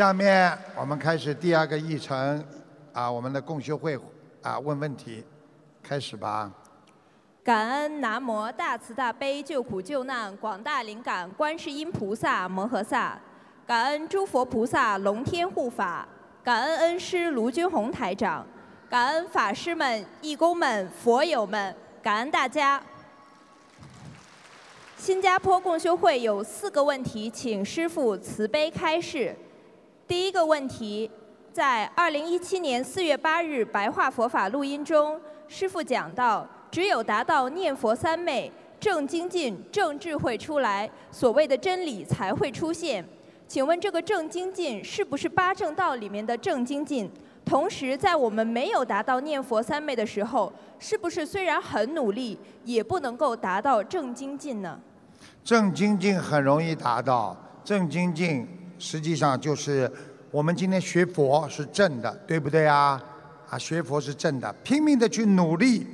[0.00, 2.42] 下面我们开始第二个议程，
[2.90, 4.00] 啊，我们的共修会
[4.40, 5.22] 啊问问题，
[5.82, 6.50] 开始吧。
[7.44, 13.20] 感恩南无大慈大悲救苦救难广大灵感观世音菩萨摩诃萨，
[13.66, 16.08] 感恩诸佛菩萨龙天护法，
[16.42, 18.46] 感恩恩师卢军宏台长，
[18.88, 22.82] 感恩法师们、义工们、佛友们，感恩大家。
[24.96, 29.36] 新加坡共修会有四个问题，请师父慈悲开示。
[30.10, 31.08] 第一个问题，
[31.52, 35.16] 在二零一七年四月八日白话佛法录音中，
[35.46, 43.04] 师父讲到，只有达到念佛三昧、正精进、正智慧出来，所谓的真理才会出现。
[43.46, 47.08] 请问这个正精进是不是八正道里面的正精进？
[47.44, 54.80] 同时，在我们没有达到念佛三昧的时候，是不是虽然很努力，也不能够达到正精进呢？
[55.44, 58.48] 正精进很容易达到，正精进
[58.80, 59.88] 实际上就是
[60.30, 63.00] 我们今天学佛是正的，对不对啊？
[63.48, 65.86] 啊，学佛是正的，拼命的去努力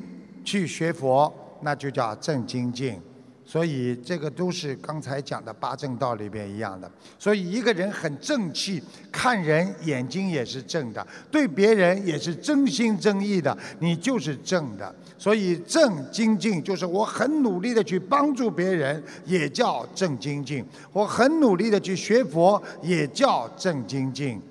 [0.44, 3.00] 去学佛，那就叫正精进。
[3.48, 6.90] 所以这个都是刚才讲的八正道里边一样的。
[7.16, 14.92] 所以一个人很正气，看人眼睛也是正的，对别人也是真心真意的，你就是正的。
[15.16, 24.42] 所以正精进就是我很努力的去帮助别人，也叫正精进；我很努力的去学佛，也叫正精进。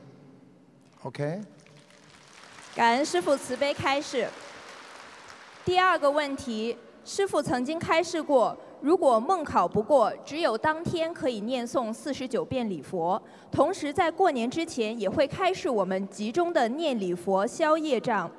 [1.04, 1.42] OK。
[2.74, 4.28] 感恩师父慈悲开示。
[5.66, 8.58] 第二个问题，师父曾经开示过。
[8.86, 13.20] 如果梦考不过，只有当天可以念诵四十九遍礼佛。
[13.52, 18.30] 同时，在过年之前也会开始我们集中的念礼佛消业障。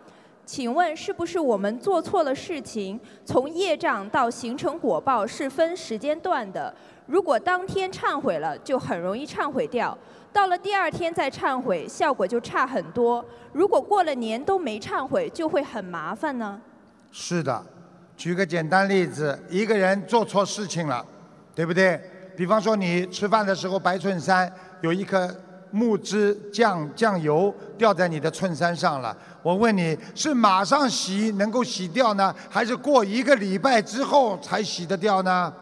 [0.44, 6.72] 请问，是不是我们做错了事情，从业障到形成果报是分时间段的？
[7.06, 9.98] 如果当天忏悔了，就很容易忏悔掉；
[10.32, 13.24] 到了第二天再忏悔，效果就差很多。
[13.52, 16.62] 如果过了年都没忏悔，就会很麻烦呢？
[17.10, 17.66] 是的。
[18.16, 21.04] 举个简单例子，一个人做错事情了，
[21.54, 22.00] 对不对？
[22.36, 24.50] 比方说你吃饭的时候白衬衫
[24.80, 25.34] 有一颗
[25.70, 35.52] 木汁酱酱油掉在你的衬衫上了，我问你是马上洗能够洗掉呢，还是过一个礼拜之后才洗得掉呢？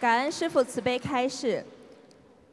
[0.00, 1.64] 感恩师父慈悲开示。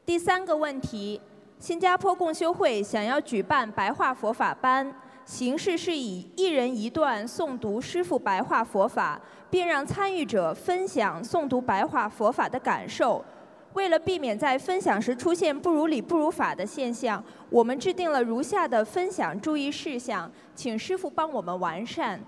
[0.06, 1.22] 第三个问题。
[1.60, 4.94] 新加坡共修会想要举办白话佛法班，
[5.26, 9.20] 形式是以一人一段诵读师父白话佛法，
[9.50, 13.26] 并让参与者分享诵读白话佛法的感受。
[13.74, 22.20] 为了避免在分享时出现不如理不如法的现象，我们制定了如下的分享注意事项，请师父帮我们完善。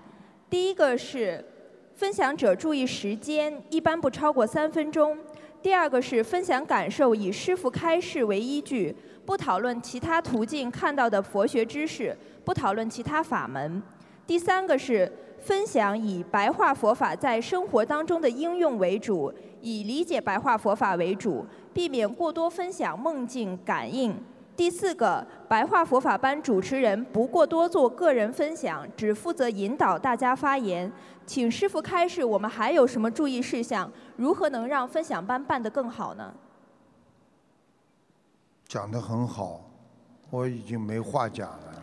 [0.48, 1.44] 第一个是，
[1.94, 5.16] 分享者注意时间，一般不超过三分钟。
[5.62, 8.96] 第二个是分享感受，以师父开示为依据。
[9.30, 13.80] 不讨论其他途径看到的佛学知识，不讨论其他法门。
[14.26, 15.08] 第三个是
[15.38, 24.12] 分享以白话佛法在生活当中的应用为主，以理解白话佛法为主，避免过多分享梦境感应。
[24.56, 30.90] 第四个，白话佛法班主持人不过多做个人分享，只负责引导大家发言。
[31.24, 33.88] 请师傅开示，我们还有什么注意事项？
[34.16, 36.34] 如何能让分享班办得更好呢？
[38.70, 39.68] 讲得很好，
[40.30, 41.82] 我已经没话讲了。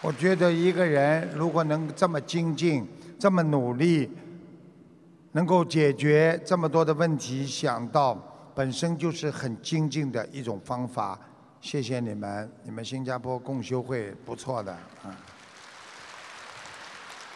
[0.00, 2.84] 我觉得一个人如果能这么精进、
[3.16, 4.10] 这么努力，
[5.30, 8.16] 能够解决这么多的问题，想到
[8.52, 11.16] 本身就是很精进的一种方法。
[11.60, 14.72] 谢谢你们，你们新加坡共修会不错的
[15.04, 15.16] 啊。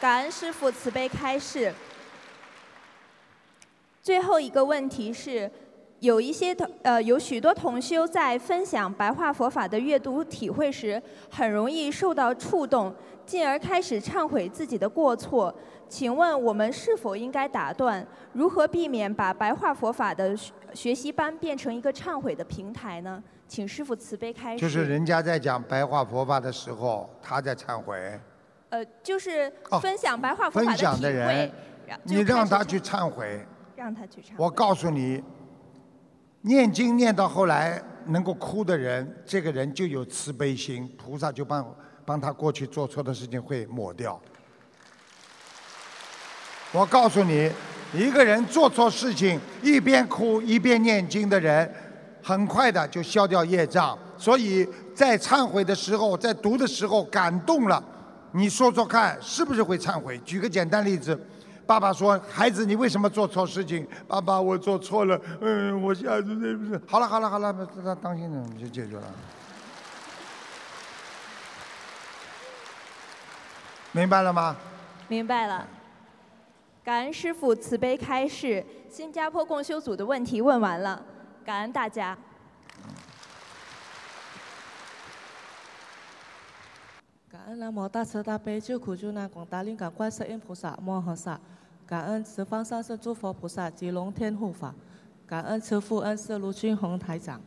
[0.01, 1.73] 感恩师父慈悲开示。
[4.03, 5.49] 最后一个问题是。
[6.01, 12.95] 有一些同呃，有许多同修在分享白话佛法的阅读体会时，很容易受到触动，
[13.27, 15.53] 进而开始忏悔自己的过错。
[15.89, 18.07] 请问我们是否应该打断？
[18.33, 20.37] 如何避免把白话佛法的
[20.73, 23.21] 学习班变成一个忏悔的平台呢？
[23.49, 24.61] 请师父慈悲开示。
[24.61, 28.21] 就是人家在讲白话佛法的时候，他在忏悔。
[28.69, 31.53] 呃，就是分享白话佛法的体会，
[32.05, 33.45] 你让他去忏悔。
[33.75, 34.35] 让他去忏悔。
[34.37, 35.21] 我告诉你。
[36.43, 41.75] 念经念到后来能够哭的人，这个人就有慈悲心，菩萨就帮
[42.05, 44.21] 帮他过去做错的事情会抹掉。
[46.73, 47.51] 我告诉你，
[47.93, 51.71] 一个人做错事情一边哭一边念经的人，
[52.23, 53.99] 很快的就消掉业障。
[54.17, 57.83] 所以在忏悔的时候，在读的时候感动了，
[58.33, 60.19] 你说说看是不是会忏悔？
[60.19, 61.19] 举个简单例子，
[61.69, 65.21] 爸爸说：“孩子，你为什么做错事情？”爸爸，我做错了。
[65.43, 66.81] 嗯，我下次对不是？
[66.89, 67.53] 好了，好了，好了，
[67.85, 69.05] 那当心点就解决了。
[73.93, 74.57] 明白了吗？
[75.09, 75.69] 明白了。
[76.83, 81.05] 感恩师傅慈悲开示，新加坡共修组的问题问完了，
[81.45, 82.17] 感恩大家。
[87.31, 91.39] 感恩南无大慈大悲救苦救难广大灵感观世音菩萨摩诃萨，
[91.89, 94.75] 感恩十方三世诸佛菩萨及龙天护法，
[95.27, 97.41] 感恩慈父恩师卢军宏台长。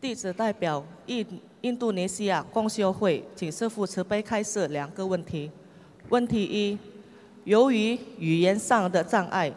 [0.00, 1.26] 弟子代表印
[1.62, 5.50] 印度尼西亚共修会，请师父慈悲开示两个问题。
[6.10, 6.78] 问题一。
[7.42, 9.52] 由于语言上的障碍，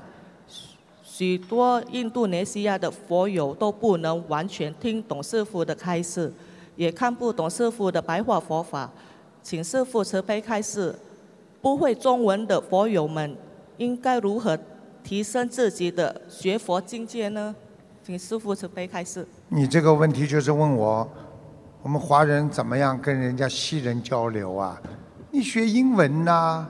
[1.03, 6.33] 许多印度尼西亚的佛友都不能完全听懂师傅的开示，
[6.75, 8.89] 也看不懂师傅的白话佛法。
[9.43, 10.95] 请师傅慈悲开示，
[11.61, 13.37] 不会中文的佛友们
[13.77, 14.57] 应该如何
[15.03, 17.55] 提升自己的学佛境界呢？
[18.05, 19.25] 请师傅慈悲开示。
[19.49, 21.09] 你这个问题就是问我，
[21.81, 24.81] 我们华人怎么样跟人家西人交流啊？
[25.31, 26.65] 你学英文呐？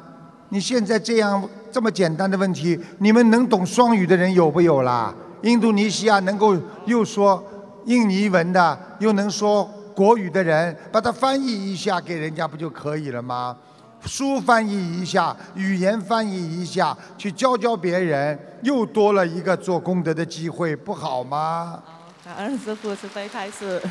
[0.50, 5.13] 你现在这样这么简单的问题，你们能懂双语的人有不有啦？
[5.41, 7.44] 印度尼西亚能够又说
[7.85, 13.57] 印尼文的，又能说国语的人，把它翻译一下给人家不就可以了吗？
[14.05, 21.81] 书翻译一下，语言翻译一下，去教教别人，又多了一个做功德的机会，不好吗？
[21.85, 21.94] 好
[22.25, 23.81] 感恩师傅慈悲开示。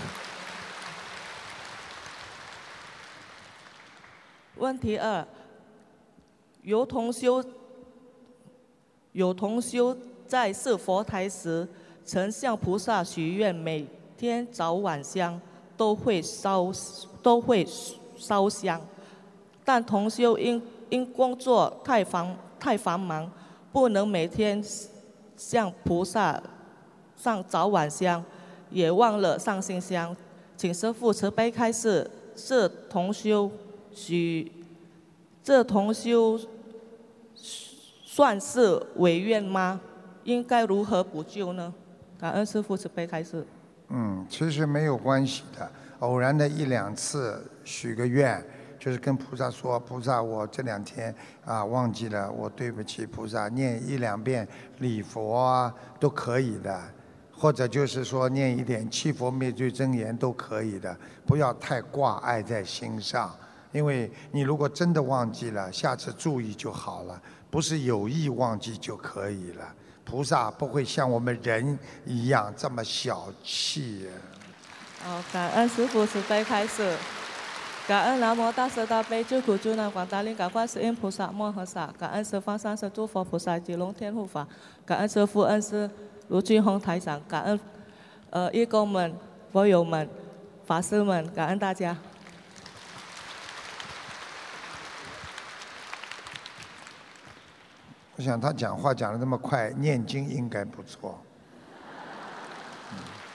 [4.57, 5.27] 问题二。
[6.63, 7.45] 有同修，
[9.11, 9.97] 有同修
[10.29, 11.69] 在设佛台时，
[12.05, 13.85] 曾向菩萨许愿，每
[14.17, 15.41] 天早晚香
[15.77, 16.71] 都会烧，
[17.21, 17.67] 都会
[18.17, 18.81] 烧香。
[19.65, 23.31] 但同修因因工作太繁太繁忙，
[23.73, 24.63] 不能每天
[25.37, 26.43] 向菩萨
[27.17, 28.25] 上早晚香，
[28.71, 30.15] 也忘了上新香。
[30.57, 33.51] 请师父慈悲开示，这同修
[33.93, 34.53] 许。
[35.43, 36.39] 这同修
[37.35, 39.81] 算是违愿吗？
[40.23, 41.75] 应该如何补救呢？
[42.17, 43.45] 感恩师父慈悲开示。
[43.89, 45.69] 嗯，其实没有关系的，
[45.99, 48.41] 偶然的一两次许个愿，
[48.83, 51.15] 就是跟菩萨说：“菩萨，我这两天
[51.45, 54.47] 啊忘记了，我对不起菩萨，念一两遍
[54.81, 56.83] 礼佛啊都可以的，
[57.33, 63.33] 或者就是说念一点七佛灭罪真言都可以的，不要太挂碍在心上。”
[63.71, 69.65] 因为你如果真的忘记了，下次注意就好了，不是有意忘记就可以了。
[70.05, 74.09] 菩萨不会像我们人一样这么小气。
[75.07, 76.97] 哦，感恩师父慈悲开示，
[77.89, 84.47] 感恩南无大慈大悲救苦救难广大灵感观世音菩萨摩诃萨，感恩十方三世诸佛菩萨及龙天护法，
[84.87, 85.91] 感恩师父恩师
[86.29, 87.59] 卢俊宏台长，感恩
[88.31, 89.13] 呃义工们、
[89.53, 90.09] 佛友们、
[90.65, 91.97] 法师们，感恩大家。
[98.15, 101.21] 我想他讲话讲的那么快，念经应该不错。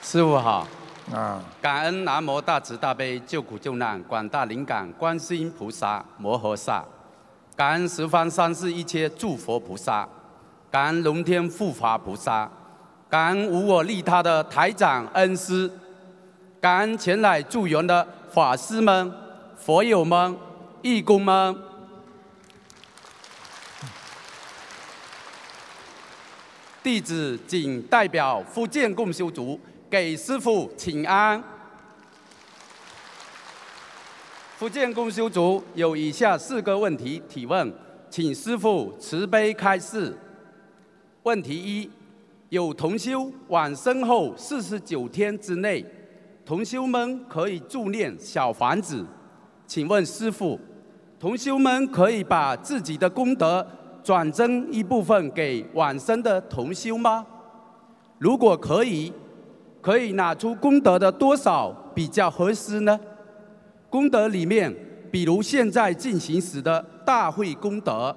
[0.00, 0.66] 师傅好，
[1.12, 6.84] 啊，感恩南无大慈大悲救苦救难广大灵感观世音菩萨摩诃萨，
[7.56, 10.06] 感恩十方三世一切诸佛菩萨，
[10.70, 12.50] 感恩龙天护法菩萨，
[13.08, 15.70] 感恩无我利他的台长恩师，
[16.60, 19.10] 感恩前来助缘的法师们、
[19.56, 20.36] 佛友们、
[20.82, 21.56] 义工们。
[26.82, 31.42] 弟子谨代表福建共修组给师傅请安。
[34.56, 37.72] 福建公修组有以下四个问题提问，
[38.10, 40.14] 请师傅慈悲开示。
[41.22, 41.90] 问题一：
[42.50, 45.84] 有同修往生后四十九天之内，
[46.44, 49.06] 同修们可以助念小房子，
[49.66, 50.58] 请问师傅，
[51.18, 53.66] 同修们可以把自己的功德。
[54.00, 57.26] 转增一部分给往生的同修吗？
[58.16, 59.12] 如果可以，
[59.80, 62.98] 可以拿出功德的多少比较合适呢？
[63.88, 64.74] 功德里面，
[65.10, 68.14] 比如现在进行时的大会功德，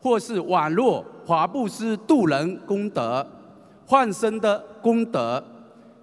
[0.00, 3.26] 或是网络华布施度人功德、
[3.86, 5.42] 换生的功德，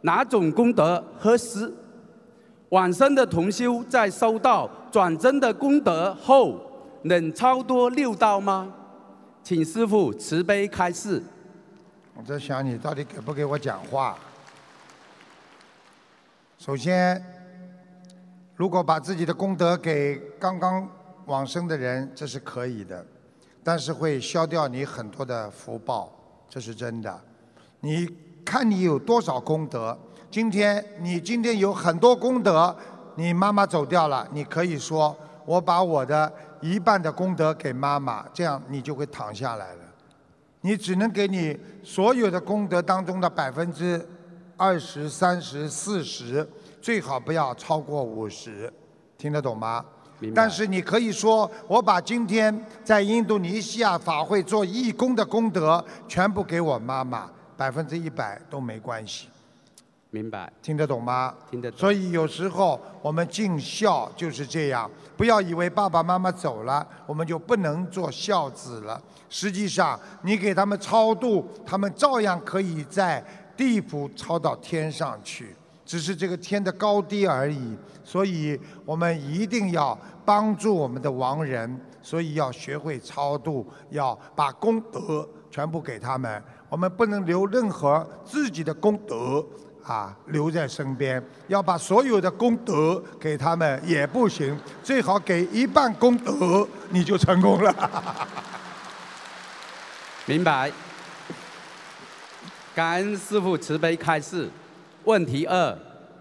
[0.02, 1.74] 哪种功德合适？
[2.70, 6.60] 往生的同修在收到转增的功德后，
[7.04, 8.74] 能超多六道吗？
[9.44, 11.22] 请师父慈悲开示。
[12.16, 14.18] 我在想你到底给不给我讲话？
[16.66, 17.22] 首先，
[18.56, 20.90] 如果把自己的功德给刚刚
[21.26, 23.06] 往生的人，这是可以的。
[23.62, 26.10] 但是会消掉你很多的福报，
[26.48, 27.20] 这是真的。
[27.82, 28.08] 你
[28.46, 29.98] 看你有多少功德？
[30.32, 32.74] 今天你今天有很多功德，
[33.16, 35.14] 你妈妈走掉了，你可以说
[35.46, 39.82] 我把我的一半的功德给妈妈，这样你就会躺下来了。
[40.62, 44.02] 你只能给你所有的功德当中的百分之
[44.64, 46.48] 二十、三十、四十，
[46.82, 48.72] 最好不要超过五十，
[49.18, 49.84] 听得懂吗？
[50.34, 59.28] 但是你可以说，我把今天在印度尼西亚法会做义工的功德全部给我妈妈，百分之一百都没关系，
[60.12, 61.36] 明白，听得懂吗？
[61.52, 61.78] 听得懂。
[61.78, 69.02] 所以有时候我们尽孝就是这样，不要以为爸爸妈妈走了，我们就不能做孝子了。
[69.28, 73.22] 实际上，你给他们超度，他们照样可以在
[73.56, 75.56] 地府超到天上去，
[75.86, 77.78] 只是这个天的高低而已。
[78.04, 86.44] 所以我们一定要帮助我们的亡人，所以要学会超度，要把功德全部给他们。
[86.70, 89.46] 我们不能留任何自己的功德
[89.84, 97.74] 啊留在身边，要把所有的功德给他们也不行，最好给一半功德，你就成功了。
[100.26, 100.72] 明白。
[102.76, 104.50] 感恩师父慈悲开示。
[105.04, 105.78] 问题二：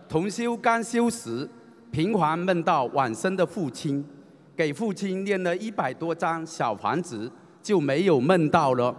[0.06, 1.48] 同修刚修时，
[1.90, 4.04] 频繁梦到往生的父亲，
[4.54, 7.30] 给父亲念了一百多张小房子，
[7.62, 8.94] 就没有梦到了。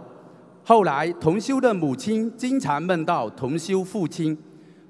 [0.64, 4.36] 后来同修的母亲经常梦到同修父亲，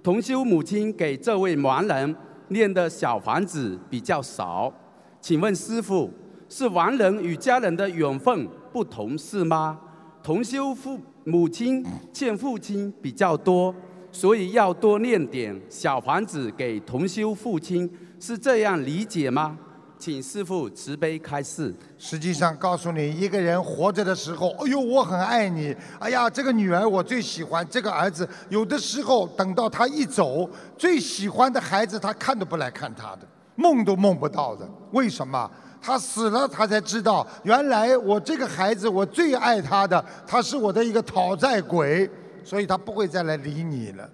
[0.02, 2.16] 同修母亲给这位亡人
[2.48, 4.72] 念的小房子比较少。
[5.20, 6.10] 请问师傅，
[6.48, 9.78] 是亡人与家人的缘分不同是吗？
[10.22, 13.74] 同修父母亲欠父亲比较多，
[14.12, 17.90] 所以要多念点小房子给同修父亲，
[18.20, 19.58] 是这样理解吗？
[19.98, 21.74] 请师傅慈悲开示。
[21.96, 34.68] 实际上，告诉你，一个人活着的时候，哎呦，我很爱你，哎呀，这个女儿我最喜欢，这个儿子，有的时候等到他一走，最喜欢的孩子他看都不来看他的，梦都梦不到的。
[34.92, 35.50] 为什么？
[35.84, 42.10] 他死了，他才知道，原来我这个孩子，我最爱他的，他是我的一个讨债鬼，
[42.42, 44.08] 所以他不会再来理你了。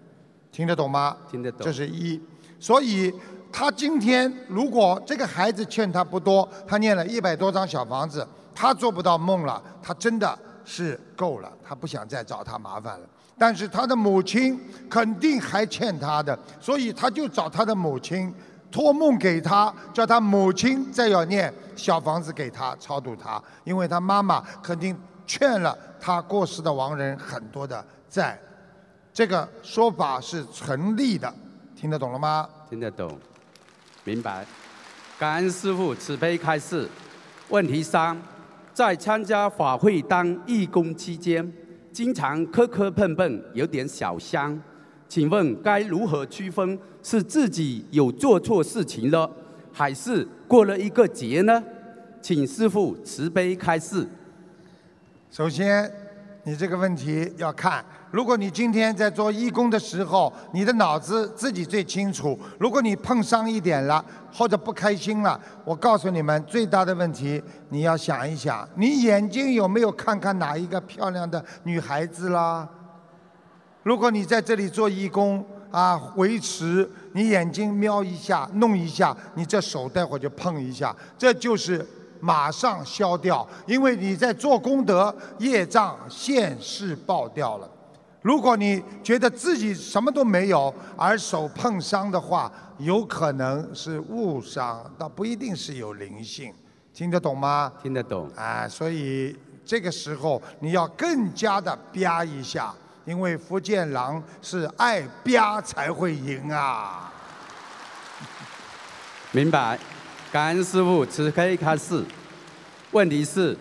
[0.50, 1.16] 听得懂吗？
[1.30, 2.20] 听得懂这是一。
[2.58, 3.14] 所以
[3.52, 13.06] 他今天如果这个孩子欠他不多，他念了一百多张小房子，他做不到梦了，他真的是够了，他不想再找他麻烦了。
[13.38, 14.60] 但是他的母亲
[14.90, 18.34] 肯定还欠他的，所以他就找他的母亲
[18.70, 24.96] 托梦给他，叫他母亲再要念小房子给他超度他，因为他妈妈肯定
[25.26, 28.38] 欠了他过世的亡人很多的债。
[29.12, 31.32] 这个说法是成立的，
[31.74, 32.48] 听得懂了吗？
[32.68, 33.18] 听得懂，
[34.04, 34.46] 明白。
[35.18, 36.88] 感恩师父慈悲开示。
[37.48, 38.16] 问题三，
[38.72, 41.52] 在参加法会当义工期间，
[41.92, 44.56] 经常磕磕碰碰，有点小伤。
[45.10, 49.28] 请问该如何区分是自己有做错事情了，
[49.72, 51.60] 还是过了一个劫呢？
[52.22, 54.06] 请师父慈悲开示。
[55.28, 55.90] 首先，
[56.44, 62.38] 你这个问题要看，如果你今天在做义工的时候，你的脑子自己最清楚。
[62.60, 72.68] 如果你碰伤一点了，或者不开心了，我告诉你们，最大的问题你要想一想，你眼睛有没有看看哪一个漂亮的女孩子啦？
[73.82, 81.86] 如果你在这里做义工啊，维持你眼睛瞄一下，弄一下，你这手待会儿就碰一下，这就是
[82.20, 87.70] 马上消掉，因为你在做功德，业障现世报掉了。
[88.20, 96.52] 如果你觉得自己什么都没有，而手碰伤的话，有可能是误伤，倒不一定是有灵性，
[96.92, 97.72] 听得懂吗？
[97.82, 98.28] 听得懂。
[98.36, 99.34] 啊，所以
[99.64, 107.12] 这个时候你要更加的啪一下，因为福建狼是爱吧才会赢啊。
[109.32, 109.78] 明白，
[110.32, 112.04] 感恩师父慈悲开示。
[112.92, 113.56] 问题是，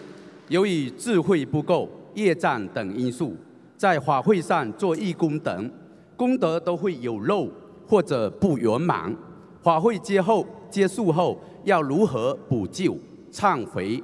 [0.47, 3.37] 由于智慧不够、业障等因素，
[3.77, 5.71] 在法会上做义工等，
[6.17, 7.47] 功德都会有漏
[7.87, 9.15] 或者不圆满。
[9.61, 12.97] 法会结后结束后，要如何补救、
[13.31, 14.03] 忏悔？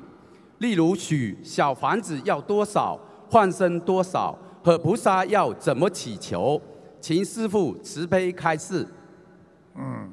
[0.60, 3.00] 例如许小房子要多少，
[3.30, 6.60] 换生多少，和菩萨要怎么祈求？
[7.00, 8.88] 请师父慈悲开示。
[9.76, 10.12] 嗯，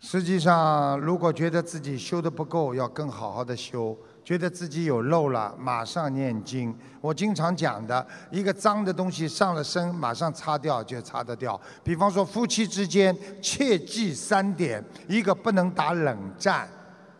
[0.00, 6.76] 实际上，如果觉得自己修的不够，要更好好的修；觉得自己有漏了，马上念经。
[7.00, 11.60] 我经常讲的，一个脏的东西上了身，马上擦掉就擦得掉。
[11.84, 16.68] 比方说，夫妻之间切记三点：一个不能打冷战，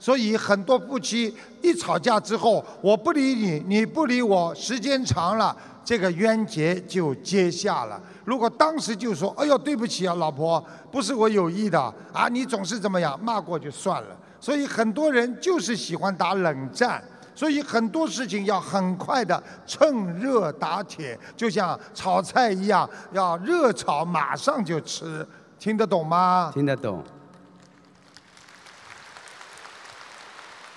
[0.04, 7.98] 所以很多夫妻一吵架之后，我不理你，你不理我，时间长了，这个冤结就结下了。
[8.22, 11.80] 如果当时就说：“哎呦，对不起啊，老婆，不是我有意的
[12.12, 14.08] 啊，你总是怎么样，骂过就算了。”
[14.38, 17.02] 所以很多人就是喜欢打冷战，
[17.34, 25.26] 所以很多事情要很快的趁热打铁，就像炒菜一样，要热炒马上就吃，
[25.58, 26.50] 听得懂吗？
[26.52, 27.02] 听得懂。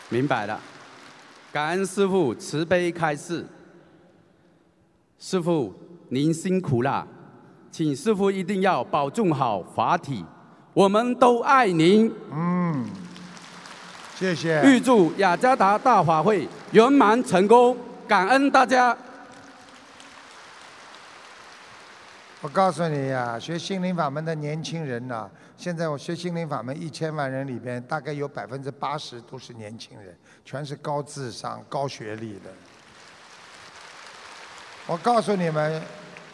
[0.10, 0.60] 明白了，
[1.52, 3.46] 感恩师傅慈悲开示。
[5.20, 5.74] 师傅
[6.10, 7.06] 您辛苦了，
[7.72, 10.24] 请师傅一定要保重好法体，
[10.74, 12.10] 我们都爱您。
[12.32, 12.86] 嗯，
[14.16, 14.62] 谢谢。
[14.64, 17.76] 预祝雅加达大法会圆满成功，
[18.08, 18.96] 感恩大家。
[22.40, 25.28] 我告诉你呀、学心灵法门的年轻人呐、
[25.58, 30.16] 现在我学心灵法门一千万人里边，大概有百分之八十都是年轻人，
[30.46, 32.52] 全是高智商、高学历的。
[34.86, 35.82] 我告诉你们，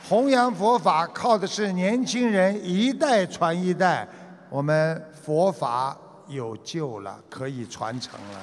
[0.09, 4.05] 弘扬佛法靠的是年轻人一代传一代，
[4.49, 8.41] 我们佛法有救了，可以传承了。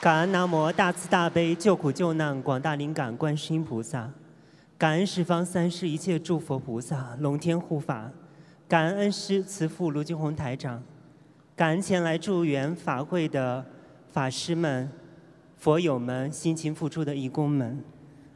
[0.00, 4.08] 感恩南无大慈大悲救苦救难广大灵感观世音菩萨，
[4.78, 8.10] 感恩十方三世一切诸佛菩萨、龙天护法，
[8.68, 10.82] 感恩恩师慈父卢军宏台长，
[11.56, 13.64] 感恩前来助缘法会的
[14.12, 14.90] 法师们、
[15.56, 17.82] 佛友们、辛勤付出的义工们。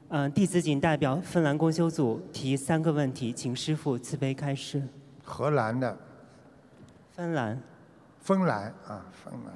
[0.09, 4.83] 嗯、弟子仅代表芬兰公修组提三个问题，请师父慈悲开示。
[5.23, 5.95] 荷兰的，
[7.13, 7.63] 芬兰，
[8.19, 9.53] 芬兰啊，芬兰。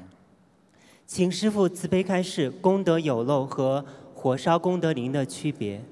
[1.06, 3.82] 请师父慈悲开示功德有漏和
[4.14, 5.82] 火烧功德林的区别。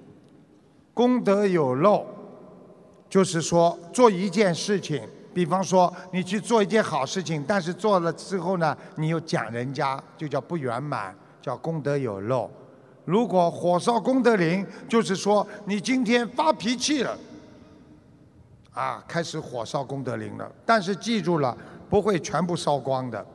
[0.94, 2.04] 功德有漏，
[3.08, 12.50] 就是说做一件事情，比方说你去做一件好事情，但是做了之后呢，你又讲人家，就叫不圆满，叫功德有漏。
[13.04, 17.18] 如果火烧功德林，就是说你今天发脾气了，
[18.72, 20.50] 啊，开始火烧功德林了。
[20.64, 21.56] 但是记住了，
[21.90, 23.26] 不会全部烧光的。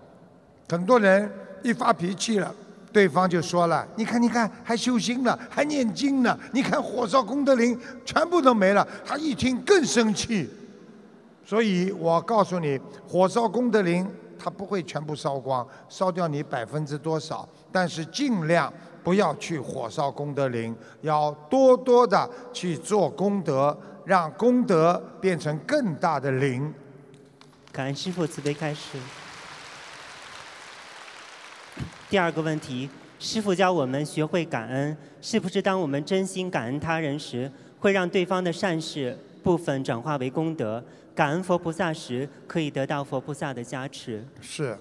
[0.70, 1.30] 很多人
[1.64, 2.54] 一发脾气了，
[2.98, 6.36] 对方就说了：“你看，你看，还修心了，还念经呢。
[6.52, 10.50] 你看火烧功德林，全部都没了。”他一听更生气。
[11.46, 14.04] 所以我告诉你，火烧功德林，
[14.40, 26.74] 它不会全部烧光，烧掉你百分之多少，但是尽量不要去火烧功德林，要多多的去做功德，让功德变成更大的灵。
[27.72, 28.98] 感恩师父慈悲开示。
[32.10, 32.90] 第二个问题，
[33.20, 40.82] 师傅教我们学会感恩，是不是当我们真心感恩他人时，会让对方的善事部分转化为功德？
[41.14, 44.26] 感恩佛菩萨时，可以得到佛菩萨的加持。
[44.40, 44.78] 是，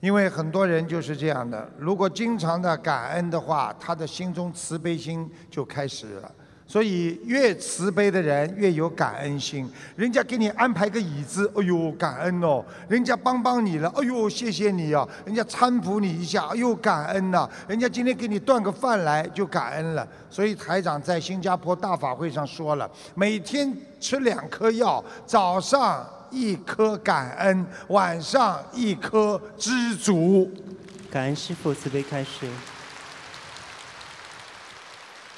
[0.00, 6.34] 因为很多人就是这样的，如果经常的感恩的话，他的心中慈悲心就开始了。
[6.70, 20.06] 所以越慈悲的人越有感恩心，人家给你安排个椅子，哎呦感恩哦；人家帮帮你了，哎呦谢谢你啊；人家搀扶你一下，哎呦感恩呐、人家今天给你端个饭来就感恩了。
[20.30, 30.48] 所以台长在新加坡大法会上说了，每天吃两颗药，早上一颗感恩，晚上一颗知足。
[31.10, 32.48] 感恩师父慈悲开示。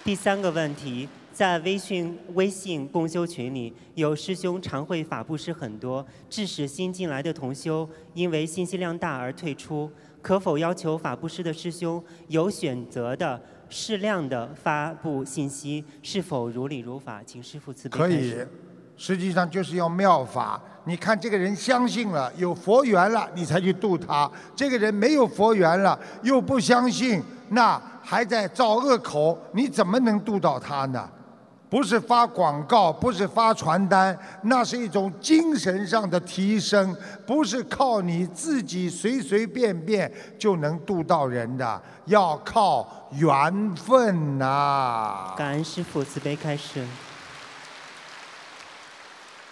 [0.04, 9.90] 第三个问题，在微信微信共修群里，有师兄常会法布施很多，致使新进来的同修因为信息量大而退出。
[10.20, 15.82] 可否要求法布施的师兄有选择的、适量的发布信息？
[16.02, 17.22] 是否如理如法？
[17.24, 18.36] 请师父慈悲可以。，
[18.96, 20.62] 实际上就是要妙法。
[20.84, 31.08] 你看这个人相信了，有佛缘了，你才去度他；这个人没有佛缘了，又不相信，那还在造恶口，你怎么能度到他呢？
[31.72, 36.94] 不是发广告，不是发传单，那是一种精神上的提升，
[37.26, 46.86] 不是靠你自己随随便便就能度到人的，要靠缘分呐、感恩师父慈悲开始。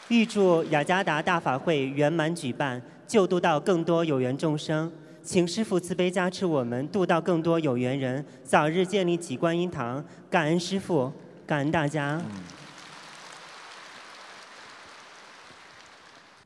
[0.08, 4.92] 预祝雅加达大法会圆满举办，救度到更多有缘众生。
[5.22, 10.04] 请师父慈悲加持我们，度到更多有缘人，早日建立起观音堂。
[10.28, 11.10] 感恩师父，
[11.50, 12.22] 感恩大家。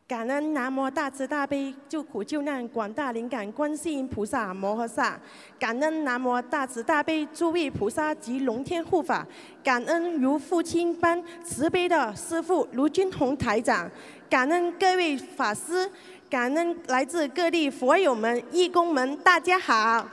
[0.09, 5.21] 感恩南无大慈大悲救苦救难广大灵感观世音菩萨摩诃萨，
[5.59, 9.27] 感恩南无大慈大悲诸位菩萨及龙天护法，
[9.63, 13.91] 感恩如父亲般慈悲的师父卢军宏台长，
[14.31, 15.87] 感恩各位法师，
[16.31, 20.09] 感恩来自各地佛友们、义工们，大家好。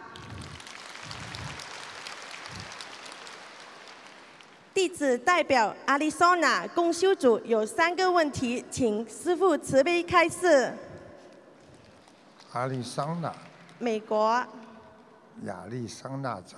[4.81, 10.73] 弟子代表阿里桑那共修组有三个问题，请师父慈悲开示。
[12.51, 13.31] 阿里桑那，
[13.77, 14.43] 美国
[15.43, 16.57] 亚利桑那州，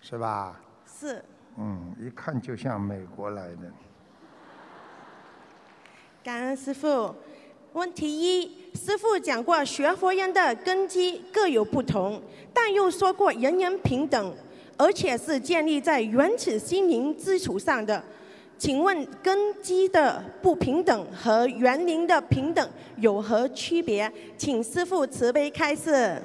[0.00, 0.60] 是吧？
[0.84, 1.24] 是
[1.56, 3.70] 嗯，一看就像美国来的。
[6.24, 7.14] 感恩师傅。
[7.74, 12.20] 问题一，师傅讲过学佛人的根基各有不同，
[12.52, 14.34] 但又说过人人平等，
[14.78, 18.02] 而且是建立在原始心灵基础上的。
[18.56, 24.12] 请问根基的不平等和园林的平等有何区别？
[24.36, 26.20] 请师傅慈悲开示。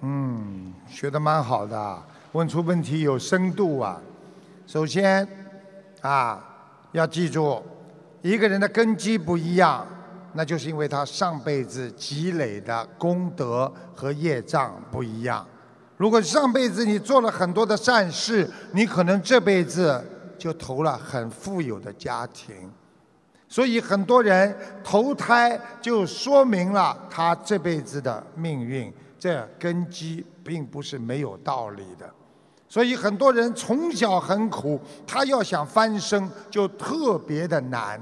[0.00, 4.00] 嗯，学得蛮好的，问出问题有深度啊。
[4.64, 5.26] 首先，
[6.00, 6.40] 啊，
[6.92, 7.60] 要记住，
[8.20, 9.84] 一个人的根基不一样，
[10.34, 15.44] 那就是因为他上辈子积累的功德和业障不一样。
[15.96, 20.02] 如果上辈子你做了很多的善事，你可能这辈子
[20.36, 22.70] 就投了很富有的家庭。
[23.48, 32.10] 所以很多人投胎就说明了他这辈子的命运，这根基并不是没有道理的。
[32.66, 38.00] 所以很多人从小很苦，他要想翻身就特别的难。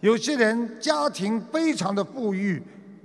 [0.00, 2.60] 有些人家庭非常的富裕，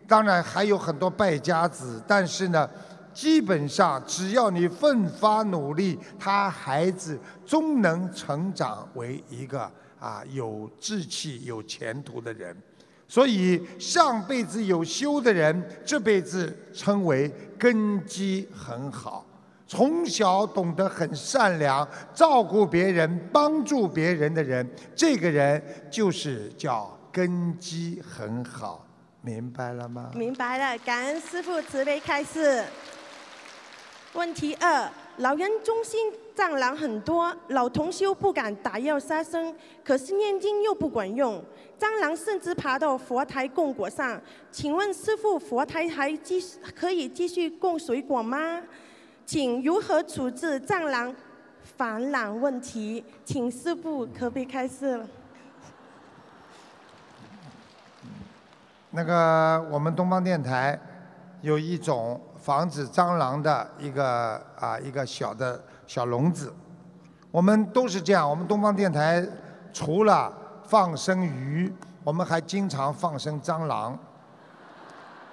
[0.08, 2.67] 当然还有很多败家子，但是呢，
[3.13, 9.69] 基本上只要你奋发努力，他孩子终能成长为一个
[10.00, 12.56] 啊有志气、有前途的人。
[13.08, 19.26] 所以上辈子有修的人，这辈子称为根基很好。
[19.67, 28.86] 从小懂得很善良，照顾别人、帮助别人的人，这个人就是叫根基很好，
[29.22, 30.12] 明白了吗？
[30.15, 32.63] 明白了，感恩师父慈悲开示。
[34.13, 41.43] 问题二：老人中心蟑螂很多，老同修不敢打药杀生，可是念经又不管用，
[41.80, 44.19] 蟑螂甚至爬到佛台供果上。
[44.52, 46.43] 请问师父，佛台还继
[46.76, 48.62] 可以继续供水果吗？
[49.26, 51.15] 请如何处置蟑螂
[51.78, 53.04] 繁衍问题？
[53.24, 55.08] 请师父可不可以开示了？
[58.89, 60.80] 那个我们东方电台
[61.41, 66.54] 有一种防止蟑螂的一个啊一个小的小笼子，
[67.32, 68.28] 我们都是这样。
[68.28, 69.25] 我们东方电台
[69.71, 70.32] 除了
[70.63, 71.71] 放生鱼，
[72.04, 73.97] 我们还经常放生蟑螂。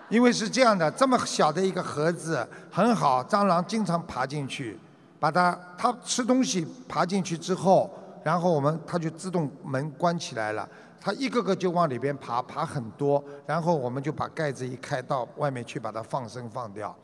[0.08, 4.78] 因为是这样的，这么小的一个盒子很好，蟑螂经常爬进去，
[5.18, 7.90] 把它它吃东西爬进去之后，
[8.22, 10.68] 然后我们它就自动门关起来了，
[11.00, 16.94] 它一个个就往里边爬，爬很多，然后我们就把盖子一开到外面去把它放生放掉。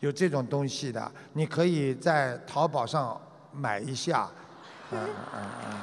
[0.00, 3.20] 有这种东西的，你可以在淘宝上
[3.52, 4.28] 买一下。
[4.92, 4.98] 嗯
[5.34, 5.78] 嗯嗯。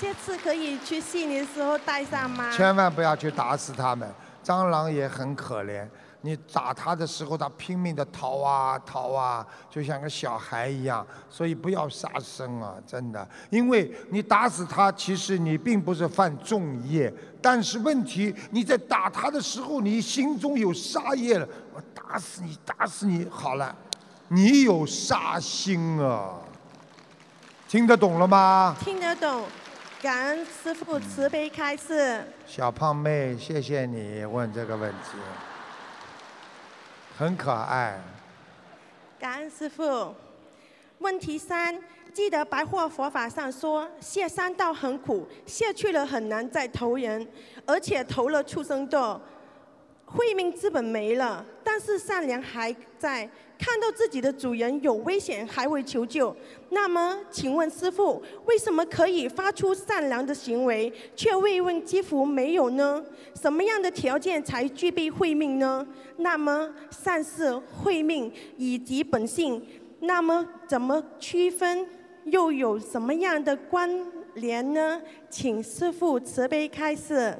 [0.00, 2.50] 下次可以去悉尼的时候带上吗？
[2.50, 4.08] 千万不要去打死它们。
[4.42, 5.88] 蟑螂也很可怜，
[6.24, 11.06] 你打他的时候，他拼命的逃啊逃啊，就像个小孩一样。
[11.28, 21.46] 所以不要杀生啊，真的，因为你打死他，其实你并不是犯重业，但是问题你在打他的时候，你心中有杀业了。
[21.74, 23.76] 我打死你，打死你，好了，
[24.28, 26.38] 你有杀心啊，
[27.68, 28.74] 听得懂了吗？
[28.80, 29.44] 听得懂。
[30.00, 32.24] 感恩师父慈悲开示。
[32.46, 35.18] 小胖妹，谢谢你问这个问题，
[37.16, 37.98] 很可爱。
[39.18, 40.14] 感恩师傅。
[40.98, 41.78] 问题三：
[42.12, 47.26] 记得白话佛法上说，下三道很苦，下去了很难再投人，
[47.66, 49.20] 而且投了畜生道，
[50.14, 53.28] 慧命之本没了，但是善良还在。
[53.56, 56.34] 看到自己的主人有危险还会求救，
[56.70, 63.02] 那么请问师父，为什么可以发出善良的行为，却慰问几乎没有呢？
[63.40, 65.86] 什么样的条件才具备慧命呢？
[66.18, 69.64] 那么善事、慧命以及本性，
[70.00, 71.86] 那么怎么区分？
[72.24, 73.88] 又有什么样的关
[74.34, 75.00] 联呢？
[75.30, 77.34] 请师父慈悲开示。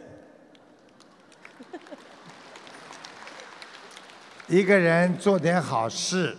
[4.47, 6.37] 一个人做点好事，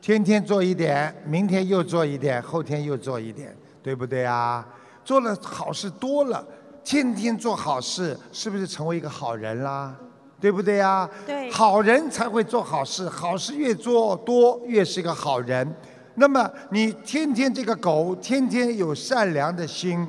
[0.00, 4.66] 天天做一点，明天又做一点，后天又做一点，对不对啊？
[5.04, 6.44] 做了好事多了，
[6.82, 9.94] 天天做好事，是不是成为一个好人啦？
[10.40, 11.08] 对不对呀？
[11.24, 11.48] 对。
[11.52, 15.72] 好人才会做好事，好事越做多，越是一个好人。
[16.16, 20.04] 那么你天天这个狗，天天有善良的心，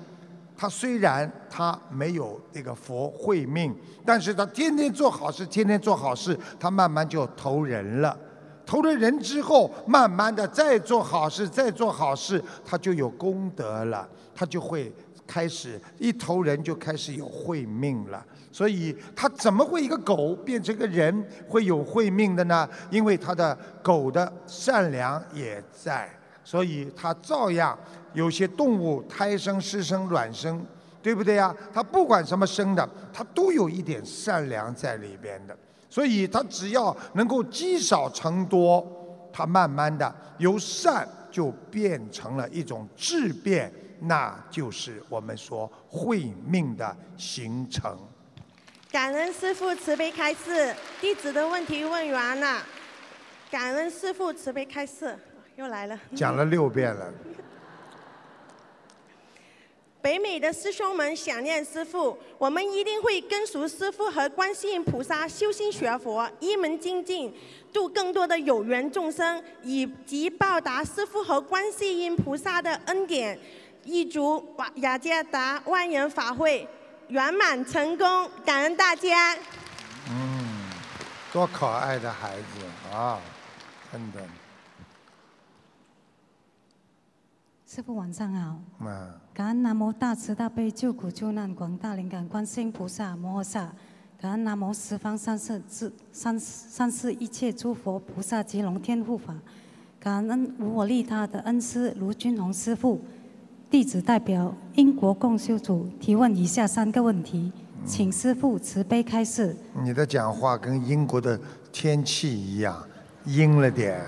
[0.60, 3.74] 他虽然他没有那个佛慧命，
[4.06, 8.18] 但是他天天做好事，天天做好事，他慢慢就投人了。
[8.66, 14.94] 投了人之后，慢慢的再做好事，再做好事，他就有功德了，他就会
[15.26, 18.22] 开始一投人就开始有慧命了。
[18.52, 22.68] 所以他怎么会一个狗变成个人会有慧命的呢？
[22.90, 26.10] 因为他的狗的善良也在，
[26.44, 27.80] 所以他照样
[28.14, 30.66] 有些动物胎生、湿生、卵生，
[31.02, 31.56] 对不对呀？
[31.74, 35.58] 它不管什么生的，它都有一点善良在里边的。
[35.90, 38.86] 所以它只要能够积少成多，
[39.34, 47.98] 它慢慢的由善就变成了一种质变，那就是我们说慧命的形成。
[48.92, 52.62] 感恩师父慈悲开示，弟子的问题问完了。
[53.52, 55.18] 感恩师父慈悲开示，
[55.58, 56.00] 又来了。
[56.16, 57.12] 讲了六遍了。
[60.02, 67.34] 北美的师兄们想念师父，我们一定会跟随师父和观世音菩萨修心学佛，一门精进，
[67.74, 73.38] 度更多的有缘众生，以及报答师父和观世音菩萨的恩典。
[73.84, 76.68] 一祝瓦雅加达万人法会。
[77.10, 79.36] 圆满成功，感恩大家。
[80.12, 80.70] 嗯，
[81.34, 83.20] 多可爱的孩子啊，
[83.92, 84.22] 真的。
[87.66, 88.60] 师傅晚上好。
[88.80, 89.19] 嗯。
[89.40, 93.74] 感恩南无大慈大悲救苦救难广大灵感观世音菩萨摩诃萨，
[94.20, 99.34] 感恩南无十方三世智三三世一切诸佛菩萨及龙天护法，
[99.98, 103.00] 感恩无我利他的恩师卢军宏师傅。
[103.70, 107.50] 弟子代表英国共修组提问以下三个问题，
[107.86, 109.56] 请师父慈悲开示。
[109.82, 111.40] 你的讲话跟英国的
[111.72, 112.78] 天气一样，
[113.24, 114.06] 阴了点。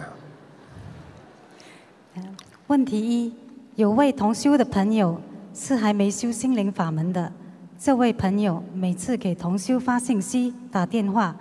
[2.67, 3.33] 问题一：
[3.81, 5.19] 有位同修的朋友
[5.55, 7.33] 是还没修心灵法门的，
[7.79, 11.35] 这位朋友每次给同修发信息、打电话，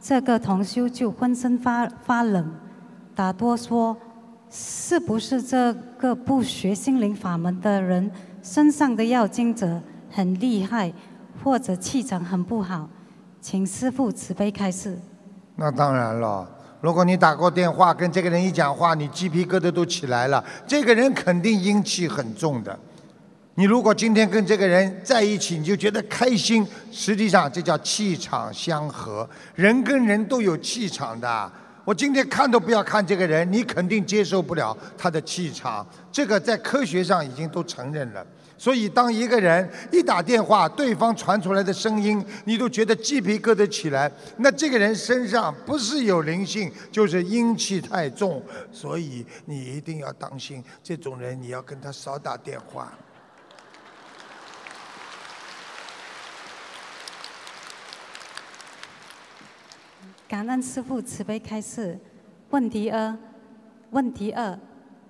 [0.00, 2.52] 这个同修就浑身发发冷，
[3.14, 3.96] 打多说。
[4.48, 8.10] 是不是这个不学心灵法门的人
[8.42, 10.92] 身上的要精者很厉害，
[11.42, 12.88] 或者气场很不好？
[13.40, 14.98] 请师父慈悲开示。
[15.54, 16.48] 那当然了，
[16.86, 22.78] 如果你打过电话跟这个人一讲话，你鸡皮疙瘩都起来了，这个人肯定阴气很重的。
[23.56, 29.28] 你如果今天跟这个人在一起，你就觉得开心，实际上这叫气场相合。
[29.56, 31.50] 人跟人都有气场的。
[31.84, 35.84] 我今天看都不要看这个人，你肯定接受不了他的气场。
[36.12, 38.24] 这个在科学上已经都承认了。
[38.58, 48.42] 所以，当一个人一打电话，对方传出来的声音，你都觉得鸡皮疙瘩起来，那这个人身上不是有灵性，就是阴气太重。
[48.72, 52.92] 所以，你一定要当心这种人，你要跟他少打电话。
[60.28, 61.98] 感恩师父慈悲开示。
[62.50, 63.16] 问题二，
[63.90, 64.58] 问题二，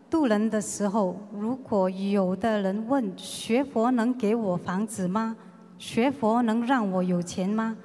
[0.09, 5.37] 渡人的时候，如果有的人问学佛能给我房子吗？
[5.79, 7.77] 学佛能让我有钱吗？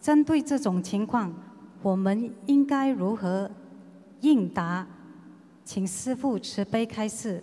[0.00, 1.32] 针对这种情况，
[1.80, 3.50] 我们应该如何
[4.20, 4.86] 应答？
[5.64, 7.42] 请师父慈悲开示。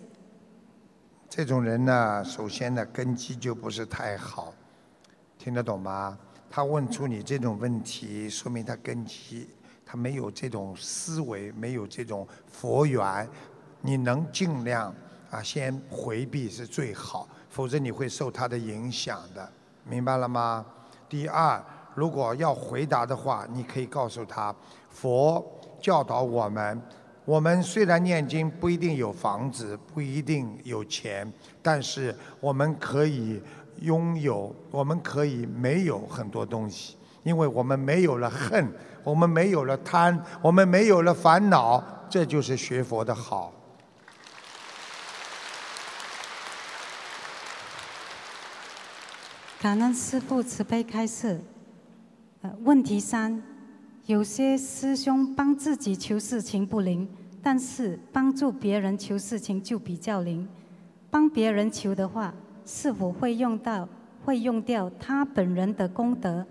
[1.28, 4.52] 这种人呢，首先呢，根基就不是太好，
[5.38, 6.18] 听得懂吗？
[6.50, 9.48] 他问出你这种问题，说明他根基
[9.84, 13.28] 他没有这种思维，没有这种佛缘。
[13.80, 14.94] 你能尽量
[15.30, 19.48] 啊先回避是最好，否则你会受他的影响的，
[19.84, 20.64] 明白了吗？
[21.08, 21.62] 第二，
[21.94, 24.54] 如果要回答的话，你可以告诉他，
[24.90, 25.44] 佛
[25.80, 26.82] 教导我们，
[27.24, 33.42] 我们虽然念经不一定有房子，不一定有钱，但是我们可以。
[33.80, 38.68] 拥有，我们可以没有很多东西，因为我们没有了恨，
[39.04, 43.52] 我们没有了贪，我们没有了烦恼，这就是学佛的好。
[49.60, 51.40] 感恩师父慈悲开示。
[52.42, 53.42] 呃，问题三，
[54.06, 57.08] 有些师兄帮自己求事情不灵，
[57.42, 60.48] 但是帮助别人求事情就比较灵。
[61.10, 62.32] 帮别人求的话。
[62.70, 63.88] 是否会用到、
[64.26, 66.44] 会用掉他本人的功德？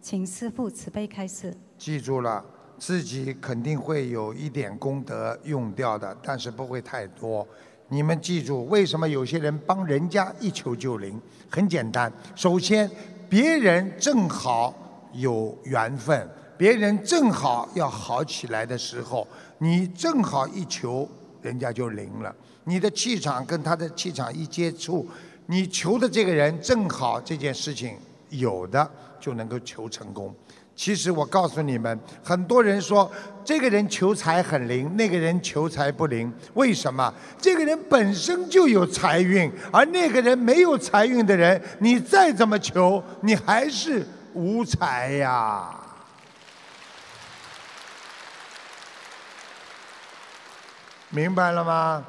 [0.00, 1.56] 请师父慈悲开示。
[1.78, 2.44] 记住了，
[2.78, 7.46] 自己肯定会有一点功德用掉的，但是不会太多。
[7.92, 11.20] 你们记住，为什么有些人帮人家一求就灵？
[11.50, 12.90] 很简单，首先
[13.28, 14.74] 别人正好
[15.12, 16.26] 有缘分，
[16.56, 19.28] 别人正好要好起来的时候，
[19.58, 21.06] 你正好一求，
[21.42, 22.34] 人家就灵了。
[22.64, 25.06] 你的气场跟他的气场一接触。
[25.46, 27.96] 你求的这个人正好这件事情
[28.30, 30.34] 有的就能够求成功。
[30.74, 33.10] 其实我告诉你们，很多人说
[33.44, 37.12] 这个人求财很灵，那个人求财不灵，为什么？
[37.38, 45.78] 这个人本身就有财运，而那个人没有财运的人，你再怎么求，你还是无财呀。
[51.10, 52.04] 明白了吗？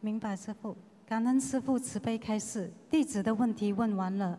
[0.00, 0.76] 明白，师傅。
[1.06, 4.38] 感恩师傅慈悲开示，弟子的问题问完了。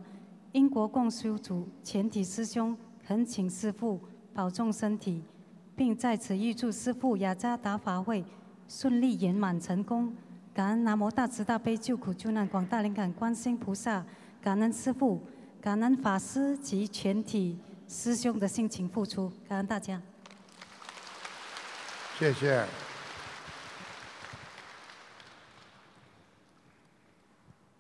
[0.56, 4.00] 英国共修组全体师兄恳请师父
[4.34, 5.22] 保重身体，
[5.76, 8.24] 并在此预祝师父雅加达法会
[8.65, 10.15] 顺利圆满成功。
[10.54, 14.06] 感恩南无大慈大悲救苦救难广大灵感观世音菩萨，
[14.41, 15.22] 感恩师父，
[15.60, 20.02] 感恩法师及全体师兄的辛勤付出，感恩大家。
[22.18, 22.65] 谢谢。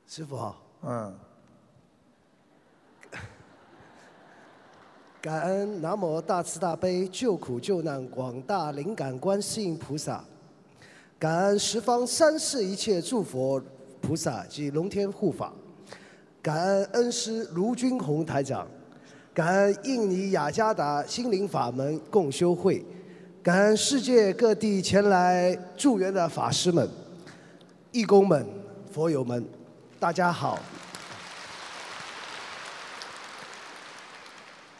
[0.05, 0.57] 师傅好。
[0.81, 1.17] 嗯。
[5.25, 10.23] 感恩南无大慈大悲救苦救难广大灵感观世音菩萨，
[11.17, 13.59] 感恩十方三世一切诸佛
[13.99, 15.51] 菩萨及龙天护法，
[16.43, 18.67] 感恩恩师卢军宏台长，
[19.33, 22.85] 感恩印尼雅加达心灵法门共修会，
[23.41, 26.87] 感恩世界各地前来助缘的法师们、
[27.91, 28.45] 义工们、
[28.91, 29.43] 佛友们。
[29.99, 30.59] 大家好，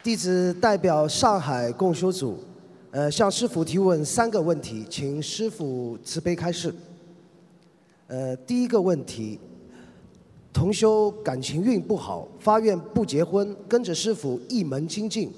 [0.06, 2.38] 弟子代表上海共修组，
[2.92, 6.72] 呃，向师傅提问三个问题，请师傅慈悲开示。
[8.06, 9.40] 呃，第一个问题，
[10.54, 15.34] 同修感情运不好，发愿不结婚，跟着师傅一门精进，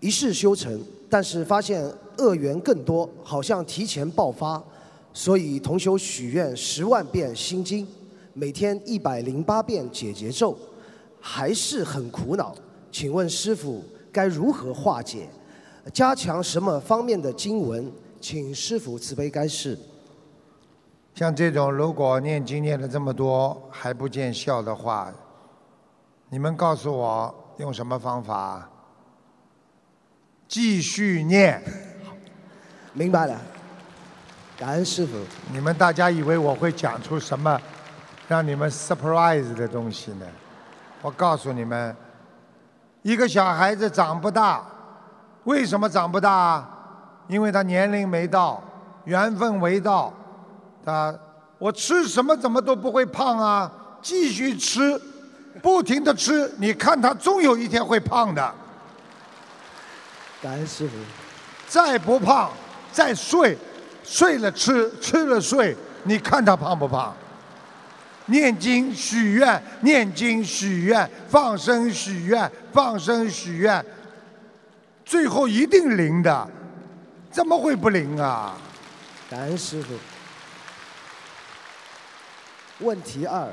[0.00, 1.84] 一世修成，但是发现
[2.16, 4.64] 恶缘更多，好像提前爆发，
[5.12, 7.86] 所以同修许愿十万遍心经。
[8.32, 10.56] 每天一百零八遍解结咒，
[11.20, 12.56] 还是很苦恼。
[12.92, 15.26] 请问师傅该如何化解？
[15.92, 17.90] 加强什么方面的经文？
[18.20, 19.76] 请师傅慈悲开示。
[21.14, 25.12] 像这种如果念经念了这么多还不见效的话，
[26.28, 28.70] 你们告诉我用什么方法？
[30.46, 31.60] 继续念。
[32.92, 33.40] 明白了。
[34.56, 35.16] 感恩师傅。
[35.50, 37.60] 你们大家以为我会讲出什么？
[38.28, 40.26] 让你们 surprise 的东西呢？
[41.02, 41.94] 我告诉你们，
[43.02, 44.64] 一个小孩子长不大，
[45.44, 46.64] 为什么长不大？
[47.28, 48.62] 因为他年龄没到，
[49.04, 50.12] 缘分未到。
[50.84, 51.14] 他
[51.58, 53.70] 我吃什么怎么都不会胖啊？
[54.00, 55.00] 继续吃，
[55.62, 58.54] 不停的吃，你看他终有一天会胖的。
[60.42, 60.94] 感恩师傅。
[61.68, 62.50] 再不胖，
[62.90, 63.56] 再睡，
[64.02, 67.14] 睡了吃，吃了睡，你看他胖不胖？
[68.26, 73.84] 念经许愿，念经许愿，放生许愿，放生许愿，
[75.04, 76.48] 最后一定灵的，
[77.30, 78.56] 怎么会不灵啊？
[79.28, 79.94] 感恩师傅。
[82.80, 83.48] 问题二：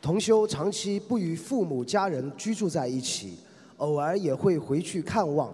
[0.00, 3.38] 同修长期不与父母家人居住在一起，
[3.76, 5.52] 偶尔也会回去看望，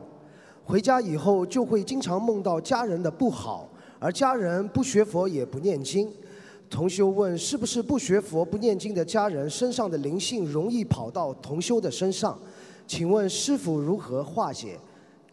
[0.65, 6.13] 回家以后就会经常梦到家人的不好，而家人不学佛也不念经。
[6.75, 12.37] 同修问：是不是不学佛、不念经的家人身上的灵性容易跑到同修的身上？
[12.85, 14.77] 请问师傅如何化解？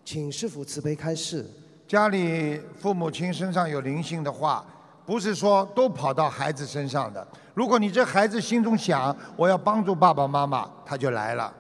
[0.06, 1.44] 请师傅慈悲开示。
[1.88, 4.64] 家里父母亲身上有灵性的话，
[5.04, 7.28] 不是说都跑到孩子身上的。
[7.56, 11.52] 如果你这孩子心中想我要帮助爸爸妈妈，他就来了。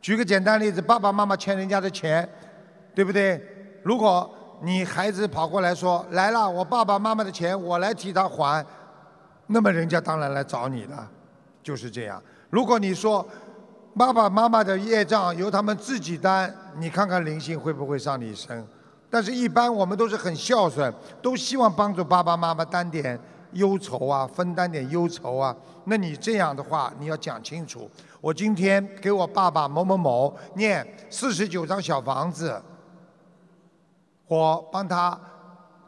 [0.00, 2.26] 举个简单例子，爸爸妈妈欠人家的钱，
[2.94, 3.38] 对不对？
[3.82, 4.30] 如果
[4.62, 8.64] 你孩子跑过来说来了，我爸爸妈妈的钱我来替他还。
[9.52, 11.08] 那么人家当然来找你了，
[11.62, 12.20] 就是这样。
[12.48, 13.26] 如果你说
[13.94, 18.66] 爸爸妈妈的业障由他们自己担，你看看灵性会不会上你身？
[19.10, 23.20] 但是，一般我们都是很孝顺，都希望帮助爸爸妈妈担点
[23.52, 25.54] 忧愁啊，分担点忧愁啊。
[25.84, 27.90] 那你这样的话，你要讲清楚。
[28.22, 32.58] 我今天给我爸爸某某某念四十九张小房子，
[34.26, 35.20] 我帮他。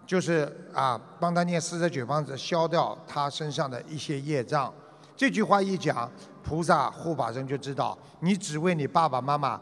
[0.06, 4.72] 就是啊，帮他念四十九方子，消掉他身上的一些业障。
[5.16, 6.10] 这句话一讲，
[6.42, 9.60] 菩萨护法神就知道，你只为你爸爸妈妈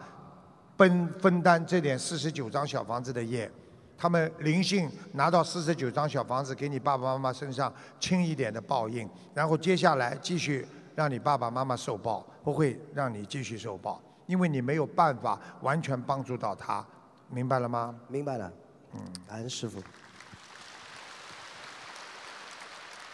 [0.77, 3.51] 分分担这点四十九张小房子的业。
[3.97, 10.67] 他们灵性拿到四十九张小房子，给你爸爸妈妈身上轻一点的报应，然后接下来继续
[10.97, 16.85] 让你爸爸妈妈受报，不会让你继续受报，因为你没有办法完全帮助到他，
[17.29, 17.95] 明白了吗？
[18.09, 18.51] 明白了。
[18.95, 19.79] 嗯，感恩师傅。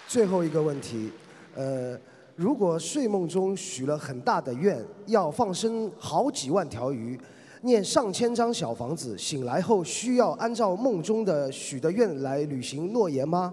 [0.08, 1.12] 最后一个问题，
[1.54, 1.94] 呃，
[2.34, 7.20] 如果睡梦中许了很大的愿，要放生好几万条鱼，
[7.60, 13.52] 念上千张小房子，醒来后需要按照梦中的许的愿来履行诺言吗？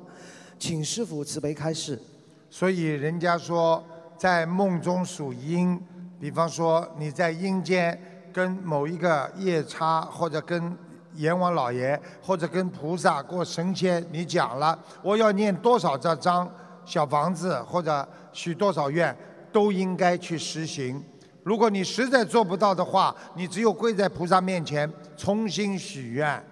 [0.57, 1.99] 请师傅慈悲开示。
[2.49, 3.83] 所以人家说，
[4.17, 5.77] 在梦中属阴，
[6.21, 7.99] 比方说你在阴间
[8.31, 10.73] 跟某一个夜叉，或者跟
[11.15, 16.49] 阎王老爷，或者跟菩萨过神仙，你讲了我要念多少这张
[16.85, 19.15] 小房子，或者许多少愿，
[19.51, 21.03] 都应该去实行。
[21.43, 26.43] 如果你实在做不到的话，你只有跪在菩萨面前重新许愿。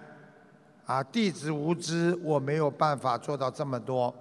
[0.86, 4.14] 啊，弟子无知，我没有办法做到这么多。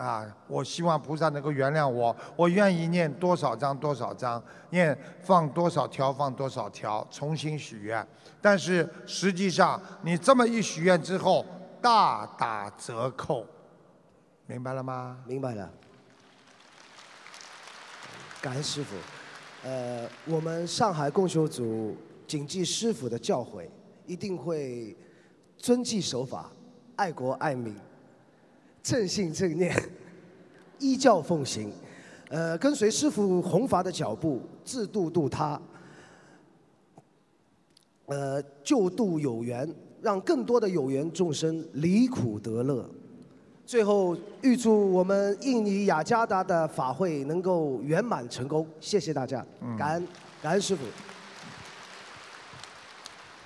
[0.00, 8.06] 啊，我希望菩萨能够原谅我，我愿意念多少章多少章，念放多少条放多少条，重新许愿。
[8.40, 11.44] 但是实际上，你这么一许愿之后，
[11.82, 13.44] 大打折扣，
[14.46, 15.18] 明白了吗？
[15.26, 15.70] 明白了。
[18.40, 18.96] 感恩师傅。
[19.62, 21.94] 呃，我们上海共修组
[22.26, 23.68] 谨记师傅的教诲，
[24.06, 24.96] 一定会
[25.58, 26.50] 遵纪守法、
[26.96, 27.76] 爱国爱民、
[28.82, 29.74] 正信正念、
[30.78, 31.72] 依教奉行。
[32.28, 35.60] 呃，跟随师傅弘法的脚步，自度度他。
[38.06, 39.68] 呃，救度有缘，
[40.00, 42.88] 让更多的有缘众生离苦得乐。
[43.66, 48.66] 最后，预祝我们印尼雅加达的法会能够圆满成功。
[48.80, 49.44] 谢谢大家，
[49.78, 50.08] 感恩
[50.42, 50.82] 感恩师傅。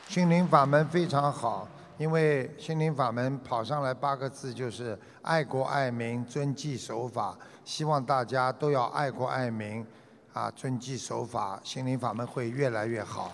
[0.09, 7.36] 心灵法门非常好，因为心灵法门跑上来八个字就是爱国爱民、遵纪守法。
[7.64, 9.86] 希望大家都要爱国爱民，
[10.32, 13.32] 啊，遵纪守法，心灵法门会越来越好。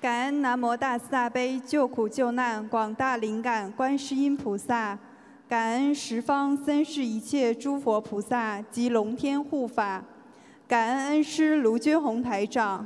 [0.00, 4.96] 感恩南无大慈大悲救苦救难广大灵感观世音菩萨，
[5.48, 10.04] 感恩十方三世一切诸佛菩萨及龙天护法，
[10.68, 12.84] 感恩恩师卢军宏台长，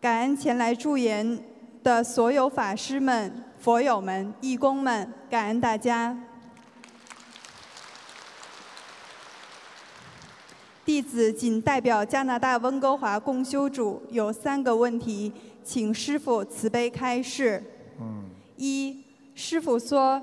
[0.00, 1.38] 感恩前来助言
[1.82, 6.18] 的所有法师们、佛友们、义工们，感恩大家。
[10.86, 15.30] 弟子仅代表加拿大温哥华共修主有三个问题。
[15.62, 17.62] 请师傅慈悲开示。
[18.00, 18.24] 嗯。
[18.56, 20.22] 一，师傅说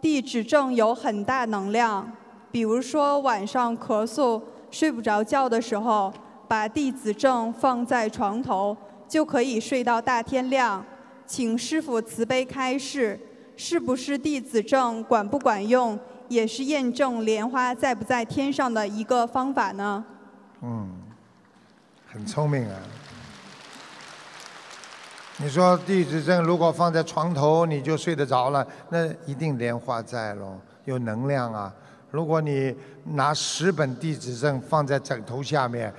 [0.00, 2.10] 地址正有很大能量，
[2.50, 4.40] 比如说晚上咳嗽、
[4.74, 6.12] 睡不着觉的时候，
[6.48, 8.76] 把弟子正放在床头，
[9.08, 10.84] 就可以睡到大天亮。
[11.24, 13.16] 请师傅慈悲开示，
[13.56, 15.96] 是不是弟子正管不管用，
[16.26, 20.04] 也是验证莲花在不在天上的一个方法呢？
[20.60, 20.90] 嗯，
[22.12, 22.76] 很聪明啊。
[25.36, 31.72] 你说地址证如果放在床头，你就睡得着了，那一定莲花在喽，有能量啊。
[32.14, 35.92] 如果你拿十本地址证放在枕头下面，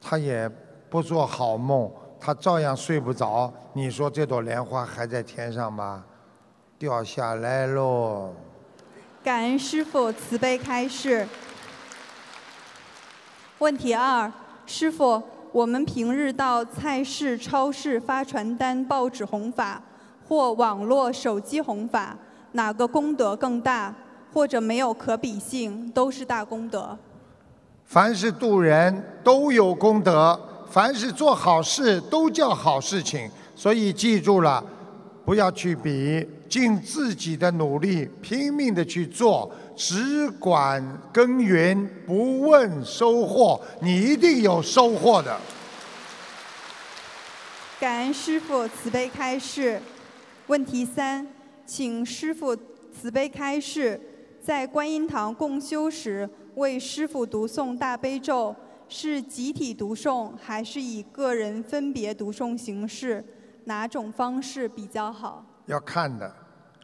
[0.00, 0.50] 他也
[0.88, 3.52] 不做好梦，他照样睡不着。
[3.74, 6.02] 你说这朵莲花还在天上吗？
[6.78, 8.32] 掉下来喽。
[9.22, 11.28] 感恩师傅慈悲开示。
[13.58, 14.32] 问题二，
[14.64, 15.22] 师傅。
[15.52, 19.82] 我们平日到菜市、超市发传单、报纸弘法，
[20.26, 22.16] 或网络、手机弘法，
[22.52, 23.94] 哪个功德更大，
[24.36, 26.94] 或者没有可比性，都是大功德。
[27.86, 30.38] 凡是渡人都有功德，
[30.70, 34.62] 凡是做好事都叫好事情，所以记住了，
[35.24, 39.50] 不要去比，尽自己的努力，拼命的去做。
[39.74, 45.34] 只管耕耘，不问收获，你一定有收获的。
[47.80, 49.80] 感恩师父慈悲开示。
[50.48, 51.26] 问题三，
[51.64, 52.54] 请师父
[52.92, 53.98] 慈悲开示，
[54.46, 58.54] 在观音堂共修时为师父读诵大悲咒，
[58.86, 63.24] 是集体读诵还是以个人分别读诵形式？
[63.64, 65.44] 哪种方式比较好？
[65.66, 66.32] 要看的，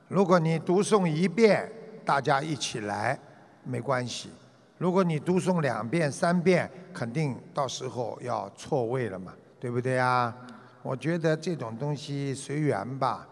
[0.08, 1.72] 如果你读诵一遍。
[2.04, 3.16] 大家一起来，
[3.62, 4.28] 没关系。
[4.76, 10.36] 如果你读诵两遍、三遍，肯定到时候要错位了嘛，对不对啊？
[10.82, 13.28] 我觉得这种东西随缘吧，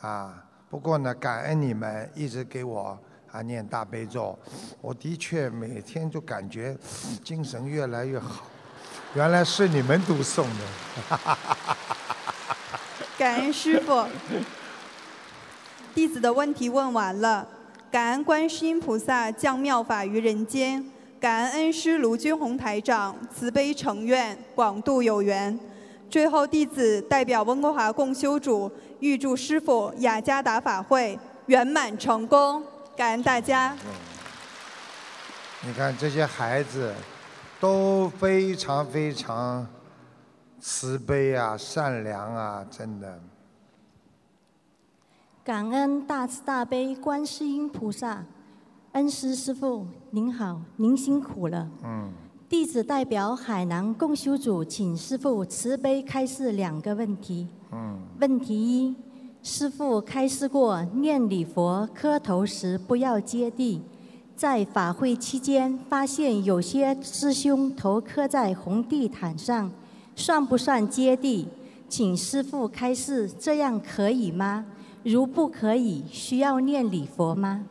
[0.00, 0.44] 啊。
[0.70, 2.96] 不过呢，感恩你们一直给我
[3.36, 4.38] 啊念大悲咒，
[4.80, 6.74] 我的确每天就感觉
[7.22, 8.46] 精神越来越好。
[9.14, 11.18] 原来是你们读诵的，
[13.18, 14.06] 感恩师傅。
[15.94, 17.46] 弟子的问题问完了。
[17.90, 20.84] 感恩观世音菩萨降妙法于人间，
[21.20, 25.58] 感恩恩师卢军宏台长慈悲成愿，广度有缘。
[26.10, 28.70] 最后，弟子代表温哥华共修组
[29.00, 32.62] 预祝师傅雅加达法会圆满成功。
[32.96, 33.76] 感恩大家。
[35.62, 36.94] 你看这些孩子
[37.60, 39.66] 都非常非常
[40.58, 43.20] 慈悲啊、善良啊，真的。
[45.44, 48.24] 感恩大慈大悲观世音菩萨，
[48.92, 51.68] 恩师师傅您好，您辛苦了。
[51.84, 52.10] 嗯，
[52.48, 57.46] 弟子代表海南共修组，请师傅慈悲开示两个问题。
[57.72, 58.96] 嗯，问题一，
[59.48, 63.80] 师傅开示过，念礼佛磕头时不要接地。
[64.34, 69.70] 在法会期间，发现有些师兄头磕在红地毯上，
[70.16, 71.46] 算不算接地？
[71.88, 74.66] 请师傅开示，这样可以吗？
[75.04, 77.64] 如不可以，需要念礼佛吗？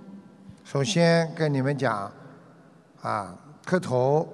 [0.64, 2.10] 首先跟你们讲，
[3.02, 4.26] 啊，磕头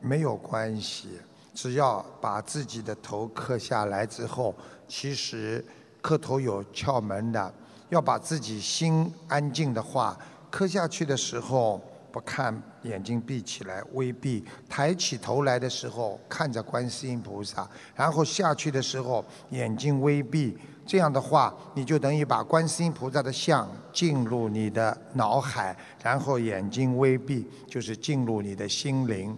[0.00, 1.10] 没有关系，
[1.54, 4.52] 只要把自己的头磕下来之后，
[4.88, 5.64] 其实
[6.04, 7.54] 磕头有窍门的，
[7.88, 10.14] 要把自己心安静的话。
[10.50, 11.80] 磕下去的时候，
[12.12, 20.58] 不看眼睛闭起来，微闭；抬起头来的时候，看着观世音菩萨；然后下去的时候，眼睛微闭。
[20.86, 29.34] 这样的话，你就等于把观世音菩萨的像进入你的脑海，然后眼睛微闭，就是进入你的心灵。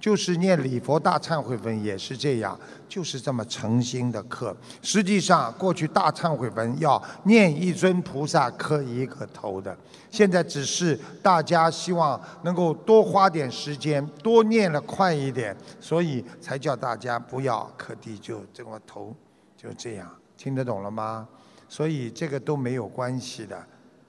[0.00, 4.56] 就是念礼佛大忏悔文也是这样，就是这么诚心的刻。
[4.80, 9.76] 实际上，过去大忏悔文要念一尊菩萨磕一个头的，
[10.10, 19.14] 现在只是大家希望能够多花点时间，多念了快一点，所以才叫大家不要磕地，就这么头
[19.54, 21.28] 就这样，听得懂了吗？
[21.68, 23.62] 所以这个都没有关系的，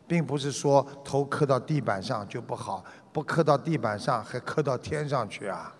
[0.07, 2.81] 并不是说头磕到地板上就不好，
[3.11, 5.75] 不磕到地板上还磕到天上去啊。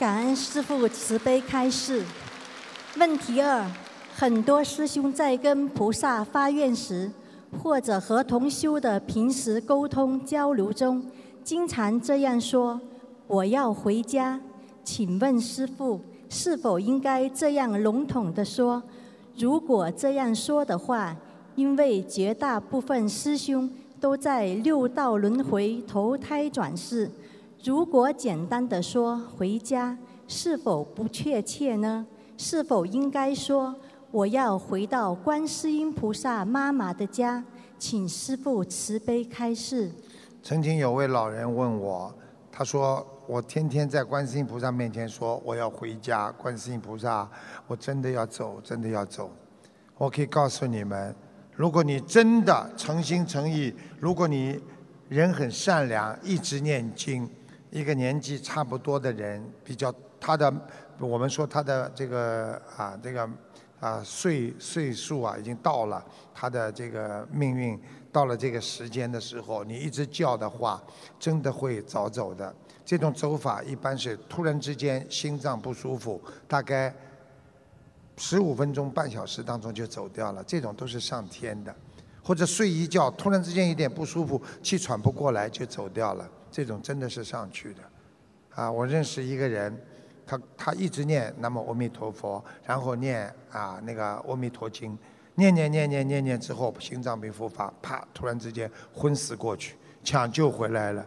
[0.00, 2.02] 感恩师父慈悲开示。
[2.96, 3.70] 问题二：
[4.14, 7.10] 很多师兄在跟菩萨发愿时，
[7.62, 11.04] 或者和同修的平时沟通交流中，
[11.44, 12.80] 经常这样说
[13.28, 14.40] ：“我要回家。”
[14.82, 18.82] 请问师父，是否应该这样笼统的说？
[19.36, 21.14] 如果这样说的话，
[21.56, 23.68] 因为绝大部分师兄
[24.00, 27.10] 都在六道轮回投胎转世。
[27.62, 32.06] 如果简单的说回家，是否不确切呢？
[32.38, 33.74] 是否应该说
[34.10, 37.44] 我要回到观世音菩萨妈妈的家？
[37.78, 39.92] 请师父慈悲开示。
[40.42, 42.10] 曾经有位老人问我，
[42.50, 47.28] 他说我天天在观世音菩萨面前说我要回家，观世音菩萨，
[47.66, 49.30] 我真的要走，真的要走。
[49.98, 51.14] 我可以告诉你们，
[51.54, 54.58] 如果你真的诚心诚意，如果你
[55.10, 57.28] 人很善良，一直念经。
[57.70, 60.52] 一个年纪差不多的人，比较他的，
[60.98, 63.28] 我们说他的这个啊，这个
[63.78, 66.04] 啊岁岁数啊已经到了，
[66.34, 70.82] 他的这个命运到了这个时间的时候，你一直叫的话，
[71.18, 72.52] 真的会早走的。
[72.84, 76.92] 这种走法一般是突然之间心脏不舒服，大概
[78.16, 81.72] 十五分钟半小时当中就走掉了，这种都是上天的。
[82.22, 86.28] 或者睡一觉，突然之间有点不舒服，气喘不过来就走掉了。
[86.50, 87.80] 这种真的是上去的，
[88.54, 89.76] 啊，我认识一个人，
[90.26, 94.98] 他他一直念南无阿弥陀佛，然后念啊那个阿弥陀经，
[95.34, 101.06] 念念念念念念之后，心脏病复发，啪，突然之间昏死过去，抢救回来了，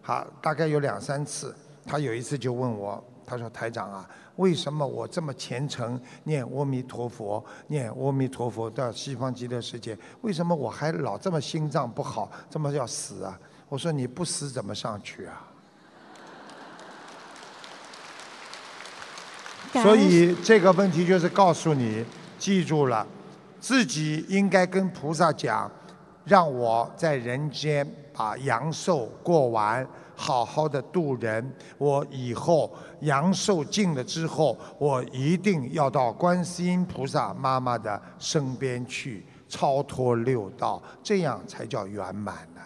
[0.00, 13.38] 好，大概有两三次，他有一次就问我，他说台长啊，为什么我这么虔诚念阿弥陀佛，念阿弥陀佛到西方极乐世界，为什么我还老这么心脏不好，这么要死啊？
[13.68, 15.44] 我说你不死怎么上去啊？
[19.82, 22.02] 所以这个问题就是告诉你，
[22.38, 23.06] 记住了，
[23.60, 25.70] 自己应该跟菩萨讲，
[26.24, 31.54] 让我在人间把阳寿过完，好好的度人。
[31.76, 42.62] 我以后阳寿尽了之后，我一定要到观世音菩萨妈妈的身边去，超脱六道，这样才叫圆满呢。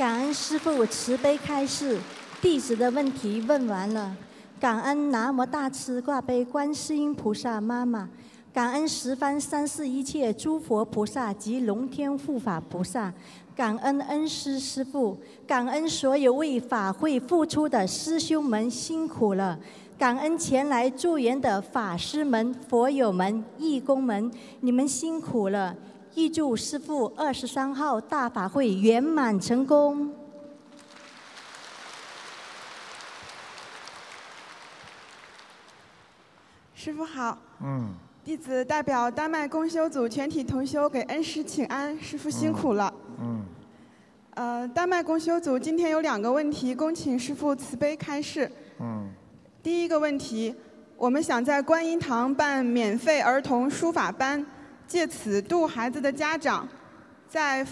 [0.00, 1.98] 感恩师父慈悲开示，
[2.40, 4.16] 弟子的问题问完了。
[4.58, 8.08] 感恩南无大慈大悲观世音菩萨妈妈，
[8.50, 13.12] 感恩十方三世一切诸佛菩萨及龙天护法菩萨，
[13.54, 19.58] 感恩恩师师父，感恩所有为法会付出的师兄们辛苦了，
[19.98, 25.76] 感恩前来助缘的法师们、佛友们、义工们，你们辛苦了。
[26.14, 30.12] 预祝师父二十三号大法会圆满成功。
[36.74, 37.38] 师傅好。
[37.62, 37.94] 嗯。
[38.22, 42.92] 弟子代表丹麦公修组全体同修给恩师请安，师傅辛苦了。
[43.18, 43.42] 嗯，
[44.34, 48.48] 呃，丹麦公修组今天有两个问题，恭请师傅慈悲开示。
[48.78, 49.08] 嗯，
[49.62, 50.54] 第一个问题，
[50.98, 54.44] 我们想在观音堂办免费儿童书法班，
[54.90, 56.66] 借此度孩子的家长，
[57.28, 57.64] 在，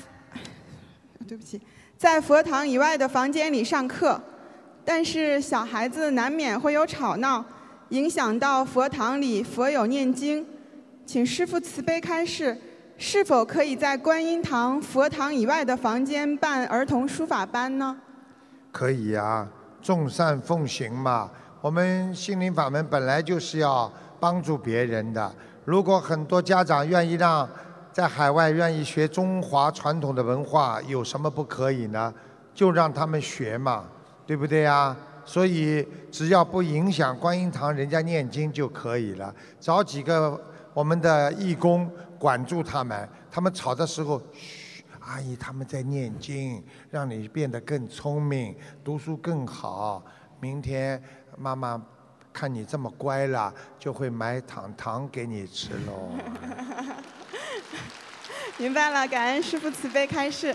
[1.27, 1.61] 对不起，
[1.97, 4.23] 在佛堂以外的房间里上课，
[4.85, 7.45] 但是小孩子难免会有吵闹，
[7.89, 10.47] 影响到佛堂里佛友念经，
[11.05, 12.57] 请师父慈悲开示，
[12.97, 17.99] 是否可以在观音堂佛堂以外的房间办儿童书法班呢？
[18.71, 19.49] 可以呀、
[19.83, 21.29] 众善奉行嘛。
[21.61, 25.35] 我们心灵法门本来就是要帮助别人的。
[25.69, 27.47] 如果很多家长愿意让
[27.93, 32.14] 在海外愿意学中华传统的文化，有什么不可以呢？
[32.55, 33.85] 就让他们学嘛，
[34.27, 34.97] 对不对呀？
[35.27, 39.35] 所以只要不影响观音堂人家念经就可以了。
[39.61, 40.43] 找几个
[40.73, 50.03] 我们的义工管住他们，他们吵的时候，嘘，阿姨他们在念经，让你变得更聪明，读书更好。
[50.41, 51.03] 明天
[51.37, 51.79] 妈妈
[52.39, 56.12] 看你这么乖了，就会买糖糖给你吃喽。
[58.59, 60.55] 明白了，感恩师父慈悲开示。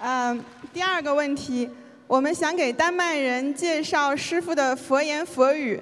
[0.00, 1.68] 嗯，第二个问题，
[2.06, 5.78] 我们想给丹麦人介绍师父的佛言佛语，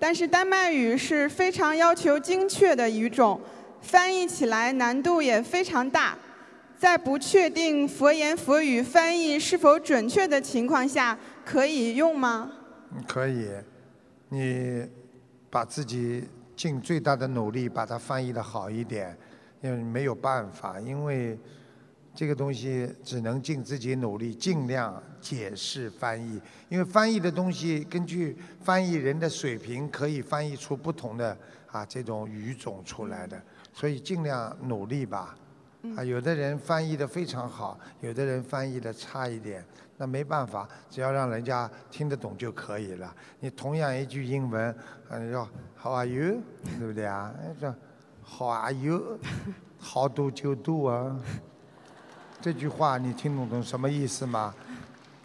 [0.00, 3.38] 但是丹麦语是非常要求精确的语种，
[3.82, 6.16] 翻译起来难度也非常大。
[6.78, 12.50] 在不确定佛言佛语翻译是否准确的情况下，可以用吗？
[13.06, 13.50] 可以，
[14.28, 14.84] 你
[15.50, 19.16] 把自己尽最大的努力把它翻译的好一点，
[19.60, 21.38] 因为没有办法，因为
[22.14, 26.40] 这个东西只能尽自己努力，尽量解释翻译。
[26.68, 31.36] 因为翻译的东西根据翻译人的水平，可以翻译出不同的
[31.70, 33.40] 啊这种语种出来的，
[33.72, 35.36] 所以尽量努力吧。
[35.96, 39.64] 啊，有的人翻译的非常好，有的人翻译的差一点，
[39.96, 43.14] 那没办法，只要让人家听得懂就可以了。
[43.40, 44.70] 你同样一句英文，
[45.08, 45.48] 啊，你说
[45.82, 46.42] How are you，
[46.78, 47.32] 对不对啊？
[47.40, 47.74] 哎这
[48.28, 51.16] How are you，How do 就 do 啊？
[52.40, 54.54] 这句话你听懂懂什么意思吗？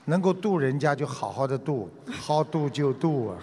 [0.05, 1.89] 能够度人家就好好的度
[2.25, 3.37] ，How do 就 do 啊。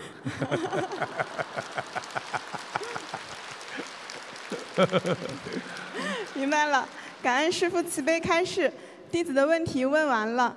[6.35, 6.89] 明白了，
[7.23, 8.73] 感恩师父慈悲开示，
[9.11, 10.57] 弟子的问题问完了，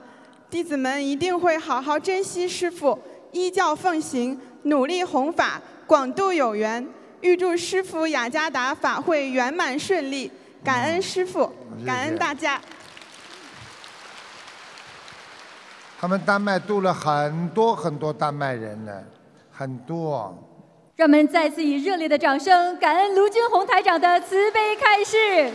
[0.51, 2.99] 弟子们一定会好好珍惜师父，
[3.31, 6.85] 依教奉行，努力弘法，广度有缘。
[7.21, 10.29] 预祝师父雅加达法会圆满顺利，
[10.61, 11.49] 感恩师父，
[11.85, 12.59] 感恩大家。
[15.97, 18.91] 他们丹麦度了很多很多丹麦人呢，
[19.53, 20.37] 很多。
[20.97, 25.49] 让我们再次以热烈的掌声，感恩卢军红台长的慈悲开示。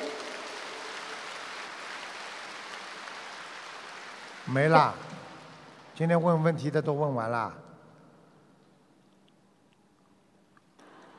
[4.48, 4.94] 没啦，
[5.92, 7.52] 今天问问题的都问完啦。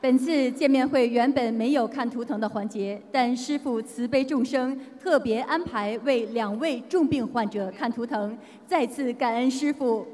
[0.00, 10.06] 本次见面会原本没有看图腾的环节，但师父慈悲众生，特别安排为两位重病患者看图腾，再次感恩师父。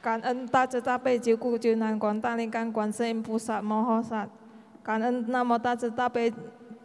[0.00, 4.28] 感恩大慈大悲救苦救难广大灵感观世音菩萨摩诃萨，
[4.86, 6.32] 感恩那么大慈大悲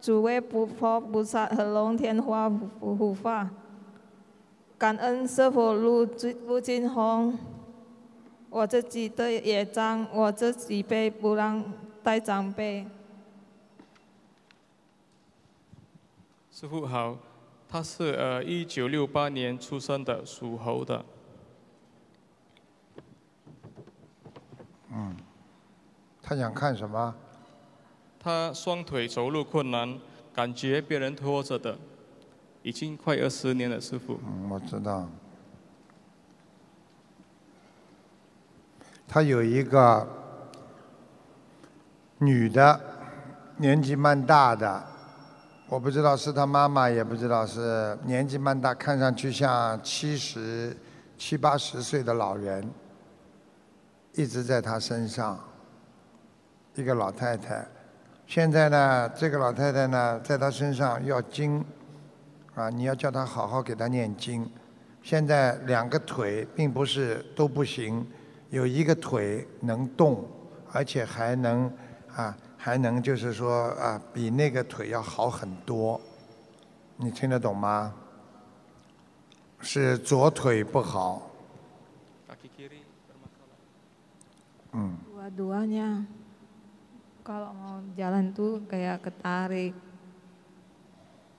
[0.00, 3.48] 诸位佛菩萨和龙天花护法，
[4.76, 6.04] 感恩师傅陆
[6.48, 7.38] 陆金红，
[8.50, 11.62] 我自己的业障我自己背，不让
[12.02, 12.84] 带长辈。
[16.50, 17.16] 师傅好，
[17.68, 21.04] 他是呃一九六八年出生的，属猴的。
[24.90, 25.16] 嗯，
[26.20, 27.14] 他想看什么？
[28.22, 29.98] 他双腿走路困难，
[30.32, 31.76] 感觉别人拖着的，
[32.62, 34.20] 已经快二十年了，师傅。
[34.24, 35.08] 嗯，我知道。
[39.08, 40.06] 他有一个
[42.18, 42.80] 女的，
[43.56, 44.82] 年纪蛮大的，
[45.68, 50.76] 我不知道是他妈妈，也不知道是年纪蛮大，看上去像七十
[51.18, 52.70] 七八十岁的老人，
[54.14, 55.38] 一直在他身上，
[56.76, 57.66] 一个老太太。
[58.34, 61.62] 现在呢，这个老太太呢，在她身上要经，
[62.54, 64.50] 啊，你要叫她好好给她念经。
[65.02, 68.10] 现在两个腿并不是都不行，
[68.48, 70.26] 有一个腿能动，
[70.72, 71.70] 而且还能
[72.16, 76.00] 啊，还能就是说啊，比那个腿要好很多。
[76.96, 77.92] 你听得懂吗？
[79.60, 81.30] 是左腿不好，
[84.72, 84.96] 嗯
[87.24, 89.72] kalau mau jalan tuh kayak ketarik.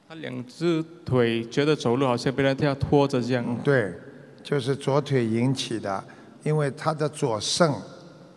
[0.08, 3.44] 他两只腿觉得走路好像被人这样拖着这样。
[3.64, 3.94] 对，
[4.44, 6.04] 就是左腿引起的，
[6.44, 7.72] 因为他的左肾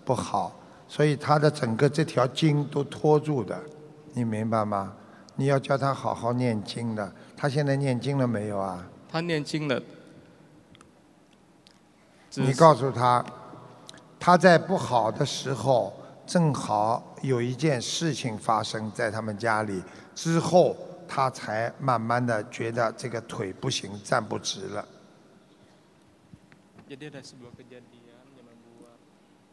[0.05, 3.61] 不好，所以他的整个这条筋都拖住的，
[4.15, 4.95] 你明白吗？
[5.35, 8.87] 你要叫他好好念经的，他现在念经了没有啊？
[9.11, 9.83] 他念经了，
[12.37, 13.25] 你告诉他，
[14.19, 15.93] 他在不好的时候，
[16.25, 19.83] 正好有一件事情发生在他们家里，
[20.15, 20.77] 之后
[21.09, 24.87] 他才慢慢的觉得这个腿不行，站不直了。
[26.87, 28.95] Jadi ada sebuah kejadian yang membuat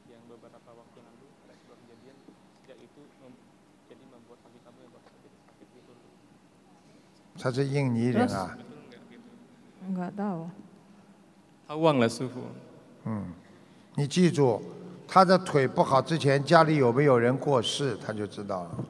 [0.06, 2.16] yang beberapa waktu lalu ada sebuah kejadian
[2.62, 3.42] sejak itu mem-
[3.90, 5.94] jadi membuat kaki kamu yang bakal sakit sakit gitu.
[7.42, 8.56] 他是印尼人啊
[9.82, 10.46] ，Enggak tahu.
[11.68, 12.46] 他忘了师傅，
[13.06, 13.34] 嗯，
[13.96, 14.62] 你记住，
[15.14, 18.86] 他的腿不好之前家里有没有人过世，他就知道了。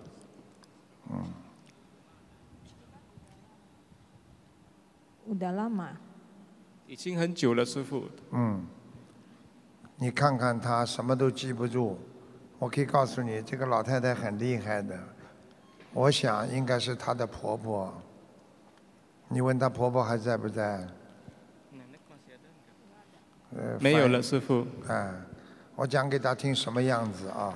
[1.11, 1.21] 嗯
[5.27, 5.89] ，Udah lama.
[6.87, 8.05] 已经很久了，师傅。
[8.31, 8.65] 嗯，
[9.97, 11.97] 你看看他什么都记不住，
[12.57, 14.97] 我可以告诉你，这个老太太很厉害的，
[15.91, 17.93] 我想应该是她的婆婆。
[19.27, 20.87] 你问她婆婆还在不在？
[23.57, 24.65] 呃，没有了师傅。
[24.87, 25.13] 哎，
[25.75, 27.53] 我讲给他听什么样子啊？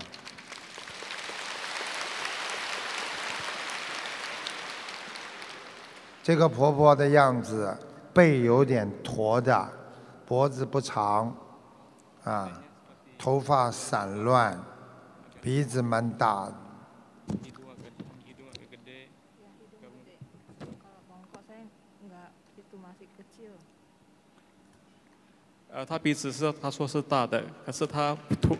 [6.24, 7.78] 这个婆婆的样子，
[8.13, 9.72] 背有点驼的，
[10.26, 11.34] 脖子不长，
[12.24, 12.59] 啊，
[13.18, 14.61] 头发散乱，
[15.39, 16.53] 鼻子蛮大的。
[21.07, 21.63] Bongkok saya
[22.03, 23.53] enggak itu masih kecil.
[25.78, 28.57] 呃，他鼻子是他说是大的，可是他驼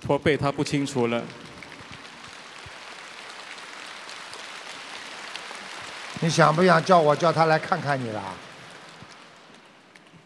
[0.00, 1.20] 驼背他不清楚了。
[6.20, 8.22] 你想不想叫我叫他来看看你啦？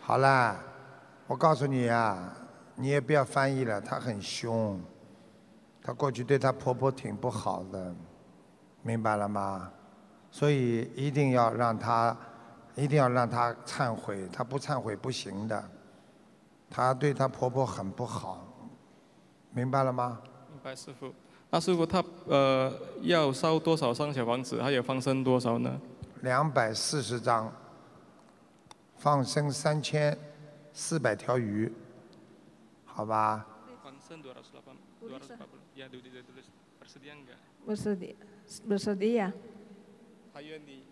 [0.03, 0.55] 好啦，
[1.27, 2.37] 我告诉你啊，
[2.75, 4.79] 你也不要翻译了，她很凶，
[5.83, 7.95] 她过去对她婆婆挺不好的，
[8.83, 9.71] 明白了吗？
[10.31, 12.15] 所以一定要让她，
[12.75, 15.71] 一定要让她忏悔，她不忏悔不行的，
[16.75, 18.45] 她对她婆婆很不好，
[19.53, 20.21] 明白了吗？
[20.51, 21.15] 明白师傅。
[21.51, 22.73] 那师傅他呃
[23.03, 25.81] 要烧多少张小房子，还有放生多少呢？
[26.23, 27.53] 两百四十张，
[28.97, 30.19] 放生三千
[30.73, 31.73] 四百条鱼，
[32.85, 33.47] 好吧
[33.85, 35.47] ？Konsen 208, 240.
[35.77, 36.51] Ya, ditulis, ditulis.
[36.83, 37.39] Bersedia enggak?
[37.65, 38.17] Bersedia.
[38.67, 39.33] Bersedia.
[40.33, 40.83] 他愿意。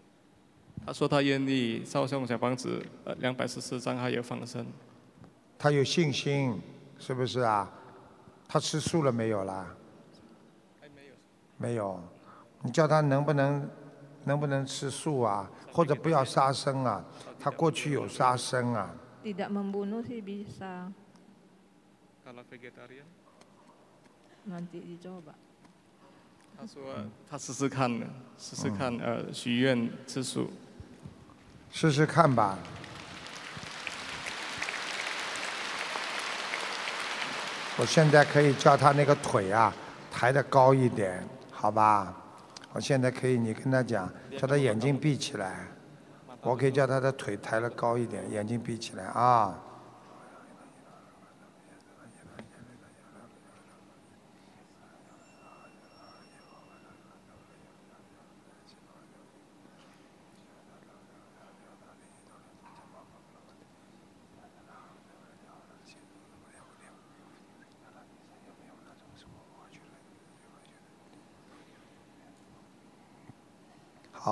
[0.86, 4.64] 他说他愿意烧送小房子，呃，两百四十张还有放生。
[5.62, 6.60] 他有信心，
[6.98, 7.70] 是不是啊？
[8.48, 9.72] 他吃素了没有啦？
[11.56, 12.02] 没有。
[12.62, 13.70] 你叫他能不能，
[14.24, 15.48] 能不能吃素啊？
[15.72, 17.04] 或者不要杀生啊？
[17.38, 18.90] 他过去有杀生啊。
[19.22, 20.90] Tidak membunuh sih bisa.
[22.26, 25.34] Kalau vegetarian，Nanti dicoba.
[26.58, 26.82] 他说
[27.30, 27.88] 他试试看，
[28.36, 30.50] 试试看，呃，许愿吃素。
[31.70, 32.58] 试试看吧。
[37.78, 39.72] 我现在可以叫他那个腿啊
[40.10, 42.14] 抬得高一点，好吧？
[42.74, 45.66] 我现在可以，你跟他讲，叫他眼睛闭起来。
[46.42, 49.58] 我可以叫他的腿抬得高一点，眼睛闭起来啊。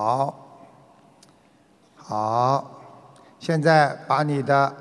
[0.01, 0.34] 好，
[1.94, 2.80] 好，
[3.38, 4.74] 现在把你的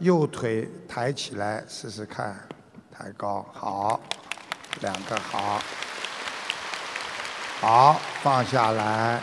[0.00, 2.46] 右腿抬起来试试看，
[2.92, 3.98] 抬高，好，
[4.82, 5.62] 两个好，
[7.58, 9.18] 好，放下来。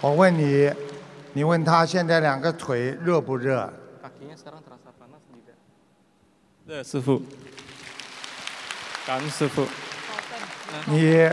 [0.00, 0.72] 我问你，
[1.32, 3.68] 你问他现在两个腿热不热?
[6.64, 7.20] 热，师傅。
[9.04, 9.66] 感恩师傅。
[10.86, 11.28] 你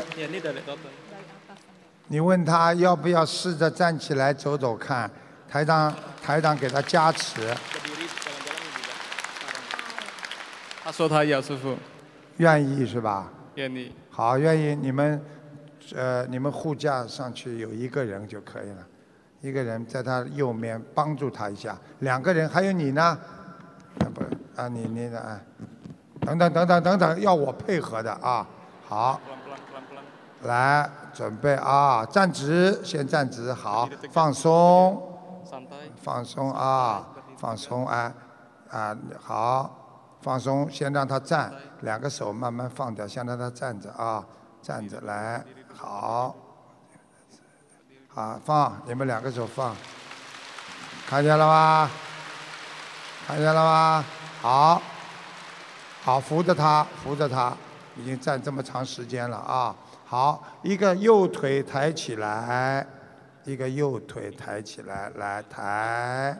[2.12, 5.10] 你问他要不要试着站起来走走看，
[5.48, 5.94] 台长
[6.24, 7.56] 台长给他加持.
[10.84, 11.78] 他说他要师傅，
[12.38, 13.32] 愿意是吧？
[13.54, 13.94] 愿意。
[14.10, 15.24] 好，愿意你们，
[15.94, 18.88] 呃，你们护驾上去有一个人就可以了，
[19.42, 23.04] 一个人在他右面帮助他一下，两个人还有你呢，
[24.00, 24.24] 啊不，
[24.60, 25.40] 啊，你你的啊，
[26.22, 28.48] 等等等等等等，要我配合的啊。
[28.88, 29.22] 好，
[30.42, 35.02] 来准备啊，站直，先站直，好，放松，
[36.02, 37.08] 放松啊，
[37.38, 38.14] 放松啊，
[38.70, 44.24] 啊好，放松，先让他站，两个手慢慢放掉，先让他站着啊，
[44.62, 45.44] 站着来，
[45.76, 46.36] 好，
[48.08, 49.76] 好放，你们两个手放，
[51.08, 51.90] 看见了吗？
[53.28, 54.06] 看见了吗？
[54.42, 54.82] 好，
[56.04, 57.54] 好，扶着他，扶着他，
[57.96, 59.76] 已经站这么长时间了啊。
[60.10, 62.84] 好，一个右腿抬起来，
[63.44, 66.36] 一个右腿抬起来，来抬，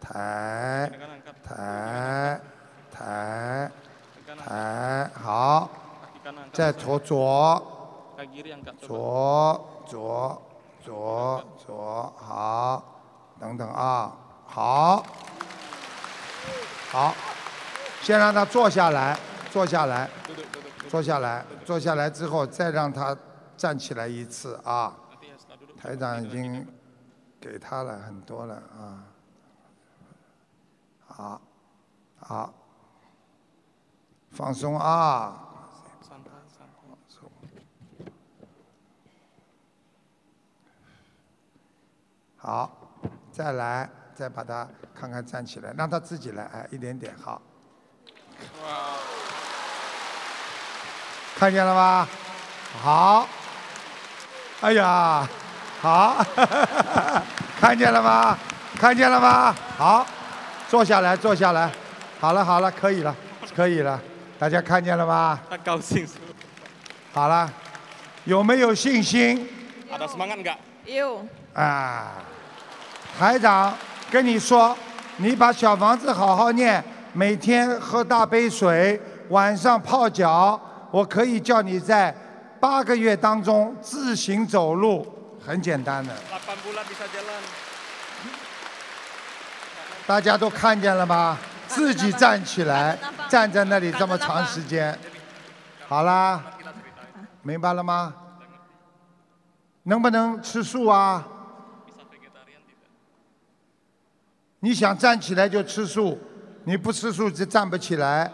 [0.00, 0.88] 抬，
[1.42, 2.40] 抬，
[2.92, 3.70] 抬，
[4.46, 5.68] 抬，好，
[6.52, 7.60] 再左左，
[8.80, 10.42] 左左
[10.84, 12.84] 左左，好，
[13.40, 14.12] 等等啊，
[14.46, 15.04] 好。
[16.90, 17.12] 好，
[18.00, 19.18] 先让他坐下来，
[19.50, 20.08] 坐下来，
[20.88, 23.14] 坐下来，坐下来之后再让他
[23.54, 24.96] 站起来一次啊。
[25.76, 26.66] 台长已经
[27.38, 29.04] 给他了很多了啊。
[31.06, 31.40] 好，
[32.20, 32.54] 好，
[34.30, 35.44] 放松啊。
[42.38, 42.70] 好，
[43.30, 43.90] 再来。
[44.14, 47.40] 再把他看看站起来，让他自己来，哎，一点点好。
[51.38, 52.08] 看见了吗？
[52.82, 53.28] 好。
[54.60, 55.28] 哎呀，
[55.80, 56.16] 好。
[57.60, 58.36] 看见了吗？
[58.76, 59.54] 看见了吗？
[59.76, 60.04] 好，
[60.68, 61.70] 坐下来，坐下来。
[62.20, 63.14] 好了，好了，可以了，
[63.54, 64.00] 可以了。
[64.36, 65.38] 大家看见了吗？
[65.48, 66.04] 他高兴。
[67.12, 67.48] 好了，
[68.24, 69.48] 有没有信心？
[70.86, 71.24] 有。
[71.54, 72.14] 啊，
[73.16, 73.72] 台长。
[74.10, 74.76] 跟你说，
[75.18, 76.82] 你把小房子好好念，
[77.12, 80.58] 每天喝大杯水，晚上泡脚，
[80.90, 82.14] 我可以叫你在
[82.60, 85.06] 八个月当中自行走路，
[85.44, 86.14] 很简单的。
[90.06, 91.38] 大家都看见了吗？
[91.66, 94.98] 自己站起来，站 在那里这么长时间，
[95.86, 96.42] 好啦，
[97.42, 98.14] 明白了吗？
[99.82, 101.26] 能不能吃素啊？
[104.60, 106.18] 你想站起来就吃素，
[106.64, 108.32] 你不吃素就站不起来，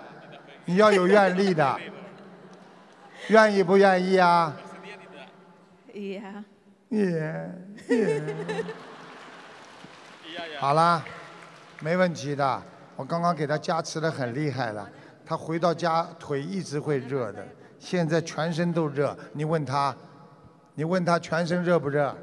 [0.64, 1.78] 你要有愿力的，
[3.28, 4.54] 愿意不愿意啊？
[5.94, 6.44] 呀。
[6.90, 7.50] 耶
[7.88, 8.64] 耶。
[10.58, 11.04] 好啦，
[11.80, 12.62] 没问题的。
[12.96, 14.88] 我刚刚给他加持的很厉害了，
[15.24, 17.46] 他回到家腿一直会热的，
[17.78, 19.16] 现在全身都热。
[19.32, 19.96] 你问他，
[20.74, 22.16] 你问他全身热不热？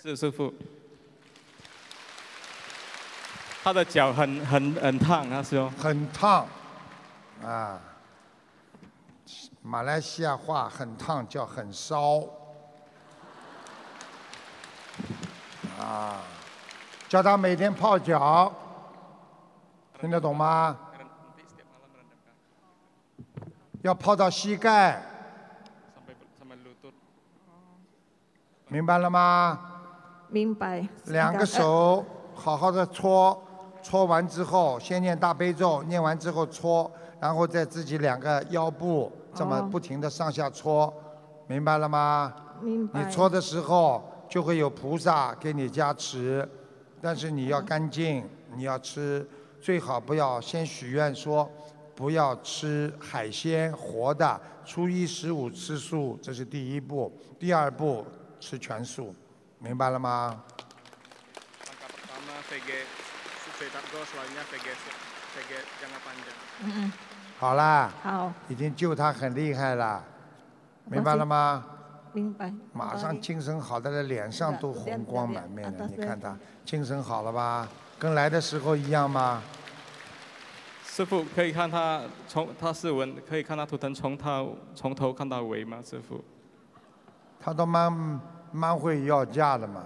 [0.00, 0.54] 是师傅，
[3.68, 5.68] 他的脚很很很烫，他说。
[5.78, 6.46] 很烫，
[7.44, 7.78] 啊，
[9.60, 12.24] 马来西亚话很烫叫很烧，
[15.78, 16.22] 啊，
[17.10, 18.50] 叫他每天泡脚，
[20.00, 20.74] 听得懂吗？
[23.82, 25.02] 要泡到膝盖，
[28.68, 29.60] 明白了吗？
[30.28, 30.88] 明白。
[31.08, 32.02] 两个手
[32.34, 33.42] 好好的搓，
[33.82, 40.92] 搓完之后先念大悲咒，念完之后搓，然后再自己两个腰部这么不停的上下搓，
[41.46, 42.34] 明白了吗？
[42.60, 43.04] 明白。
[43.04, 46.46] 你搓的时候就会有菩萨给你加持，
[47.00, 49.26] 但是你要干净，你要吃，
[49.60, 51.48] 最好不要先许愿说
[51.94, 58.04] 不要吃海鲜活的，初一十五吃素，这是第一步，第二步
[58.40, 59.14] 吃全素。
[59.60, 60.42] 明白了吗？
[66.62, 66.92] 嗯嗯。
[67.38, 67.90] 好啦。
[68.02, 68.32] 好。
[68.48, 70.02] 已经救他很厉害了，
[70.84, 71.64] 明白了吗？
[72.12, 72.52] 明白。
[72.72, 77.68] 马上精神好，他的脸上都红光满面的，你看他精神好了吧？
[77.98, 79.42] 跟来的时候一样吗？
[80.84, 84.44] 师傅可以看他从他是文，可以看他图腾从他
[84.74, 85.82] 从头看到尾吗？
[85.84, 86.24] 师傅。
[87.40, 88.20] 他都蛮。
[88.50, 89.84] 蛮会要价的嘛，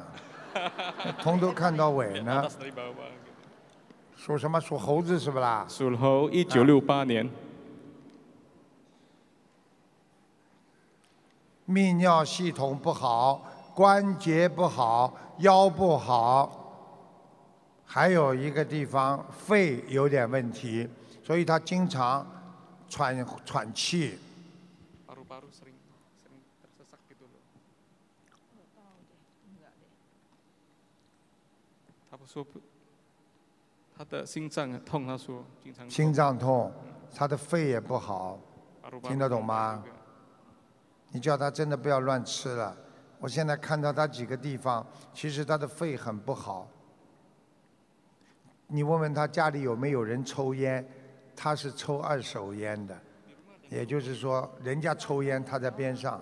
[1.20, 2.49] 从头看到尾呢。
[4.25, 4.61] 属什么？
[4.61, 5.66] 属猴子是不啦？
[5.68, 7.29] 属猴，一九六八年。
[11.66, 13.45] 泌尿系统不好，
[13.75, 16.73] 关节不好，腰不好，
[17.85, 20.89] 还有一个地方肺有点问题，
[21.25, 22.25] 所以他经常
[22.89, 24.16] 喘喘气。
[34.03, 36.72] 他的心脏痛，他说经常心脏痛，
[37.14, 38.36] 他的肺也不好，
[39.05, 39.84] 听得懂吗？
[41.12, 42.76] 你叫他真的不要乱吃了。
[43.20, 44.84] 我现在看到他几个地方，
[45.14, 46.68] 其实他的肺很不好。
[48.66, 50.84] 你问问他家里有没有人抽烟，
[51.36, 53.00] 他是抽二手烟的，
[53.68, 56.20] 也就是说，人家抽烟他在边上。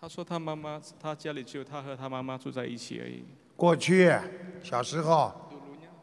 [0.00, 3.24] 他说他妈妈，他家里只有他和他妈妈住在一起而已。
[3.60, 4.10] 过去
[4.62, 5.30] 小时候，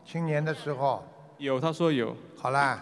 [0.06, 1.04] 青年的时候，
[1.40, 2.16] 有他说有。
[2.38, 2.80] 好啦。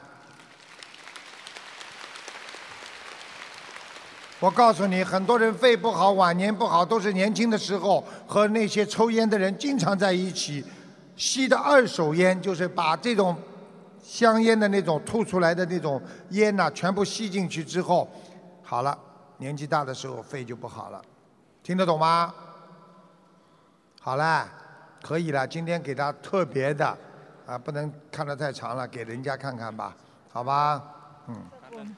[4.41, 10.61] 我告诉你，很多人肺不好、晚年不好，都是年轻的时候和那些抽烟的人经常在一起，
[11.15, 13.33] 吸的二手烟，就是把这种
[14.03, 16.01] 香烟的那种吐出来的那种
[16.31, 18.09] 烟呐、全部吸进去之后，
[18.61, 18.99] 好了，
[19.37, 21.01] 年纪大的时候肺就不好了，
[21.63, 22.33] 听得懂吗？
[24.01, 24.47] 好啦，
[25.05, 26.97] 可以了，今天给他特别的，
[27.45, 29.95] 啊，不能看得太长了，给人家看看吧，
[30.31, 30.81] 好吧？
[31.27, 31.95] 嗯，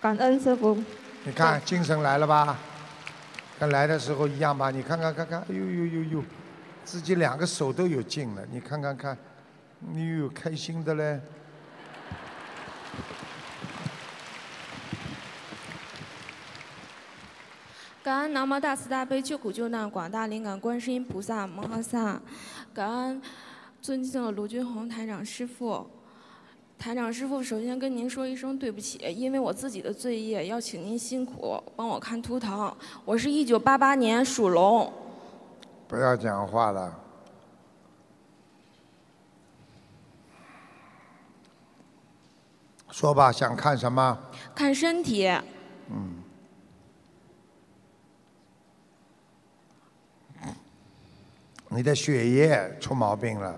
[0.00, 0.76] 感恩师傅。
[1.22, 2.58] 你看精神来了吧？
[3.56, 4.68] 跟来的时候一样吧？
[4.68, 6.24] 你看看看看，哎呦呦呦呦，
[6.84, 9.16] 自己两个手都有劲了，你看看看，
[9.78, 11.20] 你有，开心的嘞。
[18.02, 22.18] 感恩南无大慈大悲救苦救难广大灵感观世音菩萨摩诃萨，
[22.72, 23.20] 感恩
[23.82, 25.86] 尊敬的卢军红台长师傅。
[26.78, 32.74] 台长师傅，首先跟您说一声对不起，因为我自己的罪业，要请您辛苦帮我看图腾。
[33.04, 34.90] 我是一九八八年属龙，
[35.86, 36.98] 不要讲话了。
[42.90, 44.18] 说吧，想看什么？
[44.54, 45.28] 看身体。
[45.90, 46.19] 嗯。
[51.72, 53.54] 你的血液出毛病了。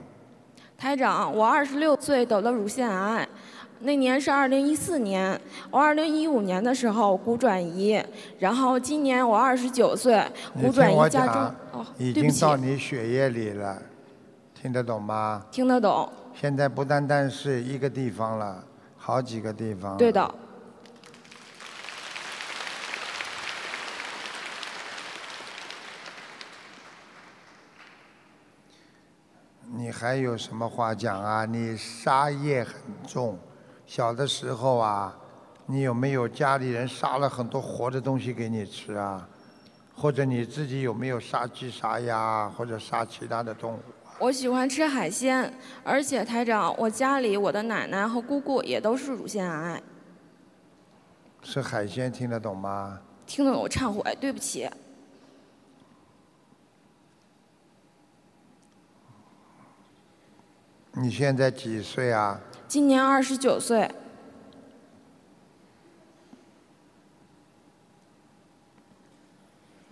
[0.77, 3.27] 台长，我二十六岁得了乳腺癌，
[3.81, 5.41] 那年是二零一四年。
[5.71, 8.03] 我二零一五年的时候骨转移，
[8.39, 10.23] 然后今年我二十九岁，
[10.61, 11.43] 骨转移加重。
[11.73, 12.13] 哦，已。
[12.13, 13.81] 经到你血液里了，
[14.55, 15.47] 听得懂吗？
[15.51, 16.07] 听得懂。
[16.35, 18.63] 现在不单单是一个地方了，
[18.97, 19.97] 好几个地方。
[19.97, 20.35] 对的。
[29.75, 31.47] 你还有什么话讲啊？
[31.47, 32.75] 你杀业很
[33.09, 33.39] 重，
[33.87, 35.17] 小的时候啊，
[35.65, 39.27] 你有没有家里人杀了很多活的东西给你吃啊？
[39.97, 43.79] 或者你自己有没有杀鸡杀鸭或者杀其他的动物？
[44.19, 45.51] 我喜欢吃海鲜，
[45.83, 49.83] 而且台长，我家里我的奶奶和姑姑也都是乳腺癌。
[51.43, 53.01] 吃海鲜听得懂吗？
[53.25, 54.69] 听得懂，我忏悔，对不起。
[61.03, 62.41] 你现在几岁啊？
[62.69, 63.91] 今年二十九岁。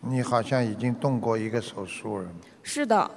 [0.03, 2.31] 你好像已经动过一个手术了。
[2.63, 3.11] 是的。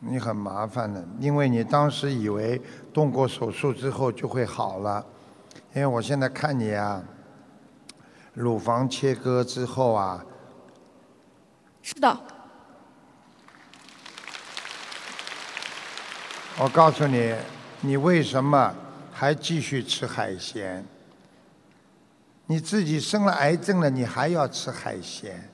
[0.00, 2.60] 你很麻烦的，因为你当时以为
[2.92, 5.06] 动过手术之后就会好了，
[5.74, 7.00] 因为我现在看你啊，
[8.32, 10.24] 乳房切割之后啊，
[11.82, 12.18] 是的。
[16.58, 17.34] 我告诉你，
[17.80, 18.74] 你为什么
[19.12, 20.84] 还继续吃海鲜？
[22.46, 25.50] 你自己生了癌症了，你还要吃海鲜？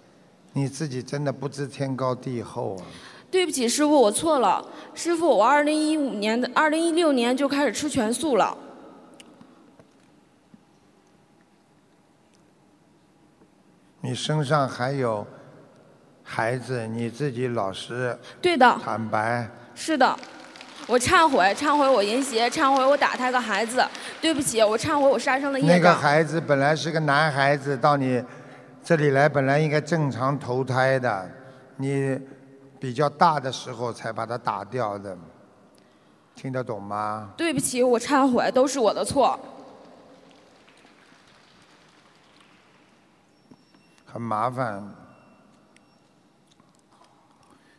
[0.53, 2.85] 你自己真的不知天高地厚啊！
[3.31, 4.67] 对不起，师傅，我错了。
[4.95, 8.57] 师傅，我二零一五年的二零一六年就开始吃全素了。
[14.01, 15.27] 你身上还有
[16.23, 18.17] 孩子，你自己老实。
[18.41, 18.79] 对的。
[18.83, 19.49] 坦白。
[19.75, 20.17] 是的，
[20.87, 23.85] 我忏悔，忏悔我淫邪，忏悔我打胎个孩子。
[24.21, 28.23] 对不起，我忏悔我杀生的业那个孩子本来是个男孩子，到你
[28.83, 31.31] 这里来本来应该正常投胎的，
[31.77, 32.19] 你
[32.81, 35.17] 比较大的时候才把他打掉的，
[36.35, 37.31] 听得懂吗？
[37.37, 39.39] 对不起，我忏悔，都是我的错。
[44.19, 44.83] 很麻烦。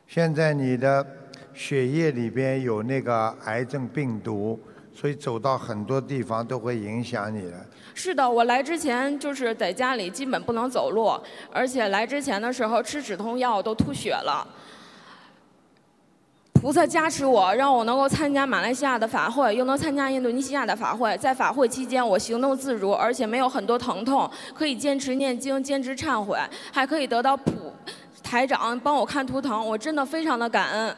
[0.08, 1.06] 现在你的
[1.54, 4.58] 血液里边有那个癌症病毒，
[4.94, 7.66] 所以走到很多地方都会影响你的。
[7.94, 11.12] 是的，我来之前就是在家里基本不能走路，
[11.52, 14.48] 而且来之前的时候吃止痛药都吐血了。
[16.54, 21.18] 菩萨加持我，让我能够参加马来西亚的法会，又能参加印度尼西亚的法会。
[21.18, 26.38] 在法会期间，我行动自如，而且没有很多疼痛，可以坚持念经，坚持忏悔，
[26.74, 27.74] 还可以得到普
[28.22, 30.96] 台长帮我看图腾，我真的非常的感恩。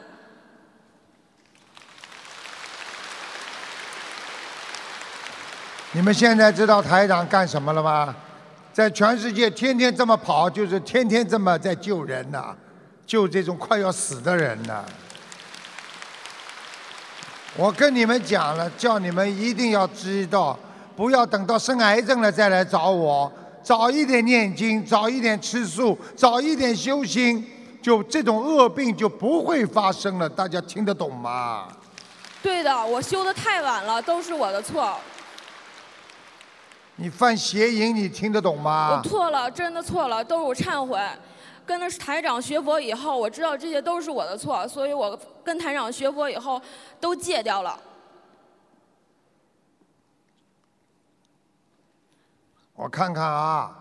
[5.92, 8.16] 你们现在知道台长干什么了吗？
[8.72, 12.56] 在全世界天天这么跑，就是天天这么在救人呐、
[13.06, 14.82] 救这种快要死的人呐、
[17.54, 20.58] 我跟你们讲了，叫你们一定要知道，
[20.96, 23.30] 不要等到生癌症了再来找我，
[23.62, 27.46] 早一点念经，早一点吃素，早一点修心，
[27.82, 30.26] 就这种恶病就不会发生了。
[30.26, 31.68] 大家听得懂吗？
[32.42, 34.96] 对的，我修的太晚了，都是我的错，
[36.96, 39.08] 你犯邪淫，你听得懂吗我？
[39.08, 40.98] 错了，真的错了，都是我忏悔。
[41.66, 46.60] 跟着台长学佛以后，我知道这些都是我的错，所以我跟台长学佛以后
[47.00, 47.78] 都戒掉了。
[52.74, 53.76] 我看看啊，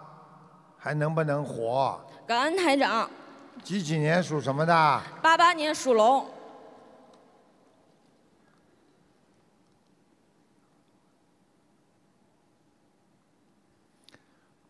[0.77, 1.99] 还能不能活？
[2.27, 3.09] 感恩台长。
[3.63, 5.01] 几几年属什么的？
[5.21, 6.25] 八八年属龙，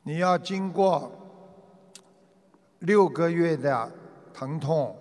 [0.04, 1.12] 你要经过
[2.82, 3.92] 六个月的
[4.34, 4.96] 疼痛，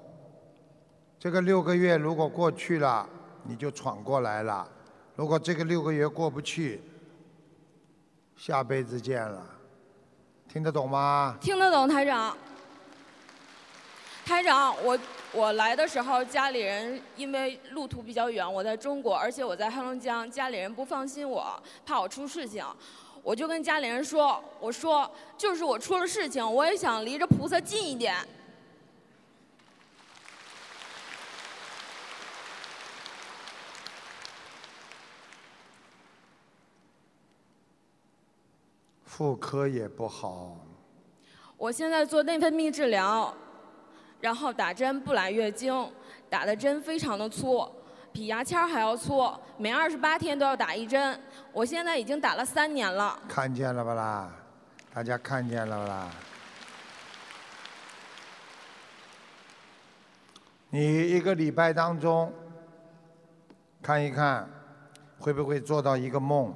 [1.19, 3.09] 这个六个月如果过去了，
[3.45, 4.67] 你就闯过来了；
[5.17, 6.83] 如果这个六个月过不去，
[8.37, 9.47] 下辈子见了。
[10.47, 11.39] 听得懂吗？
[11.41, 12.37] 听得懂台长。
[14.27, 14.99] 台长，我
[15.33, 22.63] 我来的时候，家里人因为路途比较远，我在中国，而且我在黑龙江，家里人不放心我，怕我出事情，
[23.23, 28.17] 我就跟家里人说，我说就是我出了事情，我也想离着菩萨近一点。
[39.05, 40.57] 妇科也不好，
[41.59, 43.37] 我现在做内分泌治疗，
[44.19, 45.93] 然后打针不来月经，
[46.31, 47.71] 打的针非常的粗，
[48.13, 51.19] 比牙签还要粗，每二十八天都要打一针。
[51.53, 53.19] 我现在已经打了三年了。
[53.29, 54.33] 看见了吧啦？
[54.93, 56.11] 大家看见了吧啦？
[60.71, 62.33] 你一个礼拜当中
[63.83, 64.49] 看一看，
[65.19, 66.55] 会不会做到一个梦？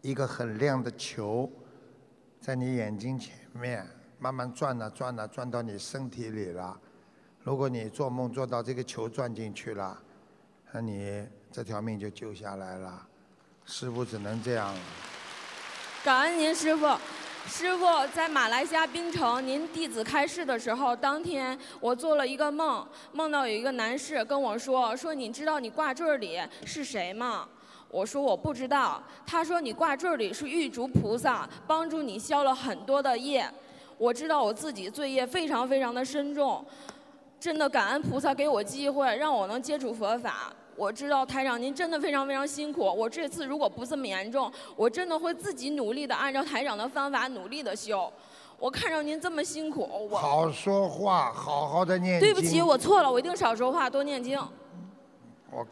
[0.00, 1.48] 一个很亮的球
[2.40, 3.86] 在你眼睛前面
[4.18, 6.76] 慢慢转呐、转呐、转到你身体里了。
[7.44, 9.96] 如果你做梦做到这个球转进去了，
[10.74, 13.06] 那你这条命就救下来了。
[13.66, 14.80] 师傅只能这样了。
[16.02, 16.88] 感恩您师傅。
[17.44, 27.48] 师傅在马来西亚槟城，您弟子开示的时候，当天我做了一个梦，梦到有一个男士跟我说：“说你知道你挂坠里是谁吗？”
[27.90, 29.02] 我说我不知道。
[29.26, 33.44] 他说你挂坠里是玉竹菩萨，帮助你消了很多的业。
[33.98, 36.64] 我知道我自己罪业非常非常的深重，
[37.40, 40.52] 真的感恩菩萨给我机会，让我能接触佛法。
[40.76, 48.10] 我知道台长您真的非常非常辛苦，我这次如果不这么严重，我真的会自己努力的按照台长的方法努力的修。
[48.58, 52.28] 我看着您这么辛苦，我好说话，好好的念经。
[52.28, 54.38] 对不起，我错了，我一定少说话，多念经。
[55.50, 55.66] 我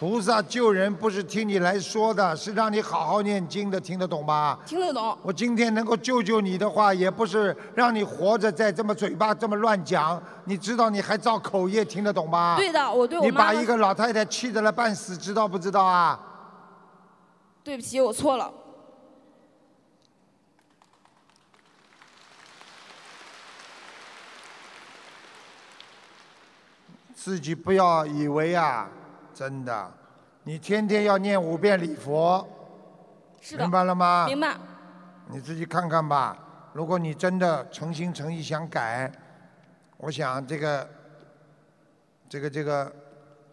[0.00, 4.58] 菩萨救人不是听你来说的，是让你好好念经的，听得懂吗？
[4.64, 5.14] 听得懂。
[5.22, 12.56] 我今天能够救救你的话，也不是让你活着再这么嘴巴这么乱讲，你知道你还造口业，听得懂吗？
[12.56, 16.18] 对的，我对我你把一个老太太气得了半死，知道不知道啊？
[17.62, 18.50] 对不起，我错了。
[27.14, 28.88] 自己不要以为啊，
[29.34, 29.92] 真的，
[30.42, 32.46] 你天天要念五遍礼佛，
[33.40, 33.64] 是的。
[33.64, 34.26] 明白了吗？
[34.26, 34.56] 明白。
[35.28, 36.36] 你自己看看吧。
[36.72, 39.10] 如果你真的诚心诚意想改，
[39.96, 40.88] 我想这个
[42.28, 42.90] 这个这个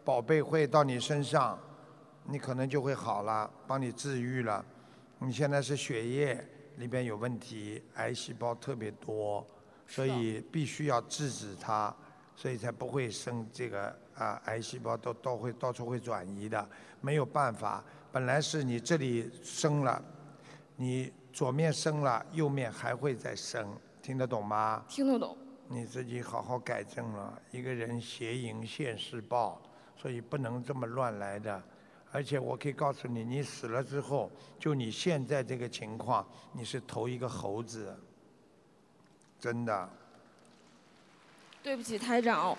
[0.06, 1.60] 宝贝会到你身上，
[2.24, 4.64] 你可能就会好了，帮你治愈了。
[5.20, 6.48] 你现在是血液
[6.78, 9.46] 里边有问题，癌细胞特别多，
[9.88, 11.94] 所以必须要制止它，
[12.36, 16.68] 所以才不会生这个啊癌细胞都都会到处会转移的，
[17.02, 17.84] 没有办法。
[18.12, 20.02] 本来是你这里生了，
[20.76, 23.68] 你左面生了，右面还会再生，
[24.02, 24.84] 听得懂吗？
[24.88, 25.38] 听得懂。
[25.70, 27.42] 你自己好好改正了。
[27.52, 29.62] 一个人邪淫现世报，
[29.96, 31.62] 所以不能这么乱来的。
[32.12, 37.94] 而且我可以告诉你，你死了之后，就你现在这个情况，你是头一个猴子。
[39.40, 39.90] 真的。
[41.62, 42.58] 对不起，台长。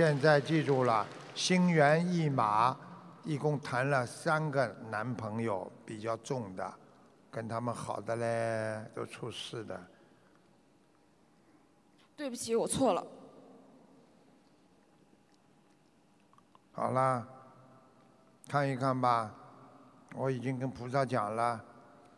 [0.00, 2.74] 现在记住了，心猿意马，
[3.22, 6.74] 一共谈了三个男朋友，比较重的，
[7.30, 9.78] 跟他们好的嘞，都出事的。
[12.16, 13.06] 对不起，我错了。
[16.72, 17.28] 好啦，
[18.48, 19.30] 看一看吧，
[20.14, 21.62] 我已经跟菩萨讲了，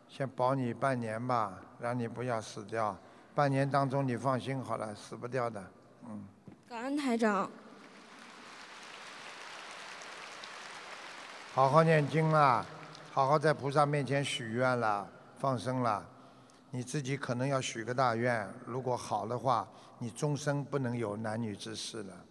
[0.07, 2.97] 先保你半年吧，让你不要死掉。
[3.35, 5.61] 半年当中你放心好了，死不掉的，
[6.07, 6.25] 嗯。
[6.65, 7.51] 感恩台长。
[11.55, 12.65] 好好念经啦，
[13.11, 15.07] 好好在菩萨面前许愿了，
[15.37, 16.03] 放生了。
[16.71, 19.67] 你自己可能要许个大愿，如果好的话，
[19.99, 22.25] 你终生不能有男女之事了。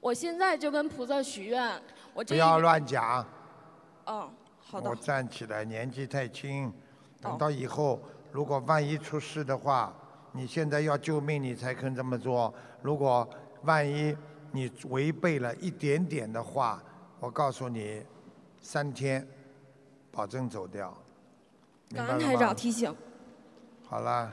[0.00, 1.70] 我现在就跟菩萨许愿，
[2.14, 3.26] 我这不要乱讲。
[4.06, 4.26] 嗯，
[4.58, 4.96] 好的我。
[4.96, 6.72] 站起来，年纪太轻，
[7.20, 8.00] 等到以后
[8.32, 9.92] 如果万一出事的话，
[10.32, 12.54] 你现在要救命，你才肯这么做。
[12.80, 13.28] 如果
[13.64, 14.16] 万一
[14.50, 16.82] 你违背了一点点的话，
[17.20, 18.02] 我告诉你，
[18.68, 19.24] 三天
[20.10, 20.92] 保证走掉。
[21.94, 22.92] 感恩台长提醒。
[23.88, 24.32] 好了，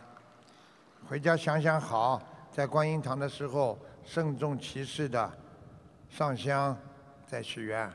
[1.07, 2.19] 回家想想好，
[2.51, 5.31] 在观音堂的时候慎重其事的
[6.09, 6.75] 上香，
[7.27, 7.87] 再许愿，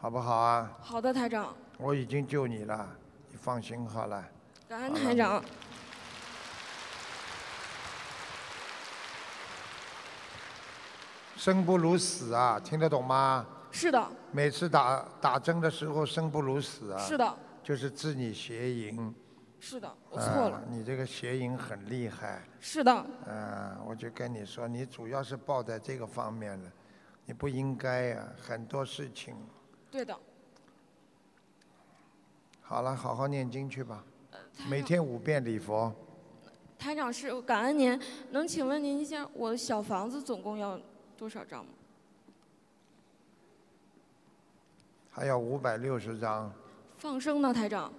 [0.00, 0.70] 好不好啊？
[0.80, 1.52] 好的，台长。
[1.76, 2.88] 我已经救你了，
[3.28, 4.24] 你放心好了。
[4.68, 5.42] 感恩台长。
[11.34, 13.44] 生不如死啊，听得懂吗？
[13.78, 16.98] 是的，每次打打针的时候生不如死啊。
[16.98, 17.36] 是的。
[17.62, 19.14] 就是治你邪淫。
[19.60, 20.62] 是的，我错了啊。
[20.68, 22.42] 你这个邪淫很厉害。
[22.58, 23.06] 是的。
[23.28, 26.68] 嗯，我就跟你说，你主要是抱在这个方面的，
[27.24, 29.36] 你不应该呀、很多事情。
[29.92, 30.18] 对的。
[32.60, 34.38] 好了，好好念经去吧，呃
[34.68, 35.94] 每天五遍礼佛。
[36.78, 38.00] 台长是感恩您，
[38.30, 40.80] 能请问您一下，我小房子总共要
[41.16, 41.70] 多少张吗？
[45.18, 46.48] 还有五百六十张，
[46.96, 47.90] 放生呢，台长？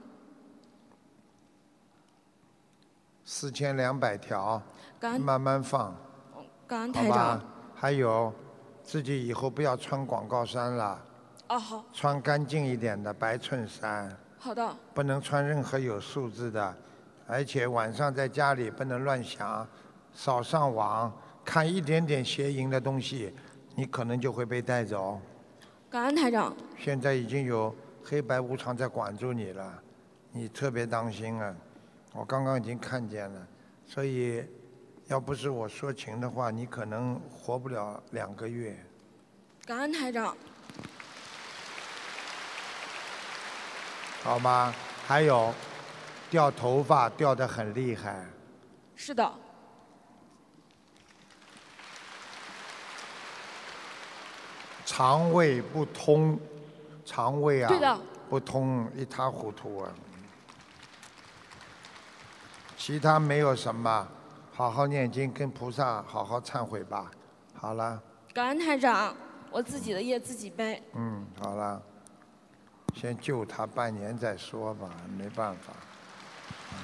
[3.25, 4.61] 四千两百条
[5.19, 5.93] 慢慢放，
[6.65, 7.41] 感恩好吧台长。？
[7.75, 8.33] 还有，
[8.81, 11.05] 自己以后不要穿广告衫了，
[11.47, 16.73] 啊，好，穿干净一点的白衬衫，好的，不能穿任何有数字的，
[17.27, 19.67] 而且晚上在家里不能乱想，
[20.13, 21.11] 少上网，
[21.43, 23.35] 看一点点邪淫的东西，
[23.75, 25.19] 你可能就会被带走。
[25.89, 26.55] 感恩台长。
[26.77, 29.81] 现在已经有黑白无常在管住你了，
[30.31, 31.55] 你特别当心啊！
[32.13, 33.47] 我刚刚已经看见了，
[33.87, 34.43] 所以
[35.07, 38.77] 要不是我说情的话，你可能活不了两个月。
[39.65, 40.37] 感恩台长。
[44.21, 44.73] 好吗？
[45.07, 45.51] 还有，
[46.29, 48.25] 掉头发掉得很厉害，
[48.95, 49.33] 是的，
[54.91, 56.37] 肠胃不通，
[57.05, 59.91] 肠胃啊对的不通，一塌糊涂啊。
[62.75, 64.07] 其他没有什么，
[64.51, 67.11] 好好念经，跟菩萨好好忏悔吧。
[67.53, 68.01] 好了，
[68.33, 69.15] 感恩台长，
[69.51, 70.81] 我自己的业自己背。
[70.95, 71.79] 嗯，好了，
[72.95, 75.71] 先救他半年再说吧，没办法。
[76.73, 76.77] 嗯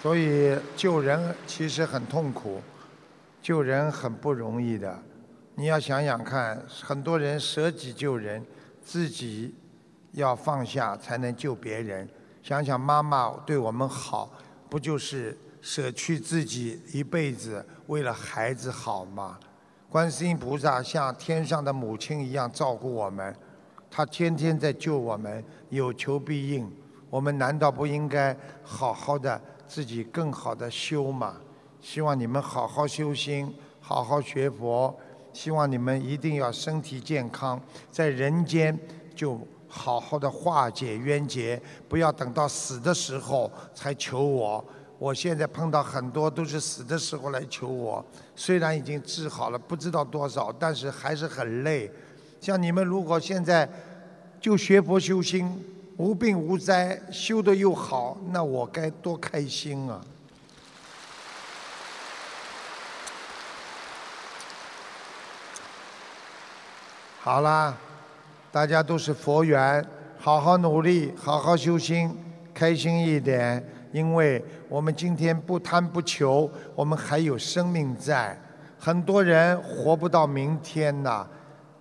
[0.00, 2.62] 所以救人其实很痛苦，
[3.42, 5.02] 救人很不容易的。
[5.54, 8.44] 你要想想看，很多人舍己救人，
[8.82, 9.54] 自己
[10.12, 12.08] 要放下才能救别人。
[12.42, 14.30] 想想妈妈对我们好，
[14.68, 19.38] 不就是舍去自己一辈子为了孩子好吗？
[19.88, 23.34] 观世音菩萨像天上的母亲一样照顾我们，
[23.90, 26.70] 她天天在救我们，有求必应。
[27.10, 31.36] 我们难道不应该好好的自己更好的修吗？
[31.80, 34.94] 希望你们好好修心，好好学佛。
[35.32, 38.76] 希望你们一定要身体健康，在人间
[39.14, 39.38] 就
[39.68, 44.64] 好好的化解冤结，不要等到死的时候才求我。
[44.98, 48.04] 我现在碰到很多都是死的时候来求我，
[48.34, 51.90] 虽然已经治好了不知道多少，但是还是很累。
[52.40, 53.70] 像你们如果现在
[54.40, 55.64] 就学佛修心，
[55.96, 60.04] 无病无灾，修得又好，那我该多开心啊！
[67.22, 67.76] 好啦，
[68.50, 69.84] 大家都是佛缘，
[70.18, 72.10] 好好努力，好好修心，
[72.54, 73.62] 开心一点。
[73.92, 78.34] 因为我们今天不贪不求，我们还有生命在。
[78.78, 81.26] 很多人活不到明天呐。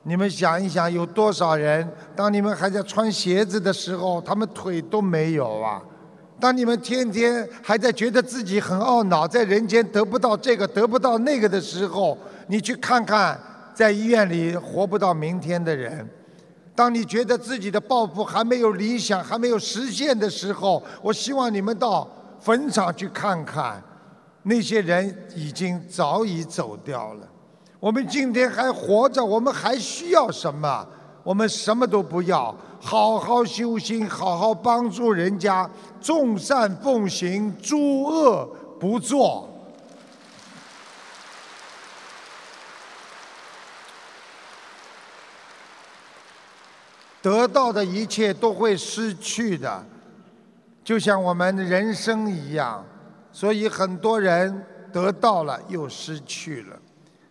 [0.03, 5.81] 你们想一想，有多少人，当你们还在穿鞋子的时候，他们腿都没有啊？
[6.37, 12.17] 当你们天天还在觉得自己很懊恼，在人间得不到这个得不到那个的时候，
[12.47, 13.39] 你去看看
[13.79, 16.05] 在医院里活不到明天的人。
[16.75, 22.05] 当你觉得自己的抱负还没有理想、还没有实现的时候，我希望你们到
[22.41, 23.81] 坟场去看看，
[24.43, 27.27] 那些人已经早已走掉了。
[27.79, 30.85] 我们今天还活着，我们还需要什么？
[31.23, 35.69] 我们什么都不要，好好修心，好好帮助人家，
[36.01, 38.45] 众善奉行，诸恶
[38.77, 39.48] 不作。
[47.21, 49.85] 得到的一切都会失去的，
[50.83, 52.85] 就像我们人生一样，
[53.31, 56.79] 所以很多人得到了又失去了。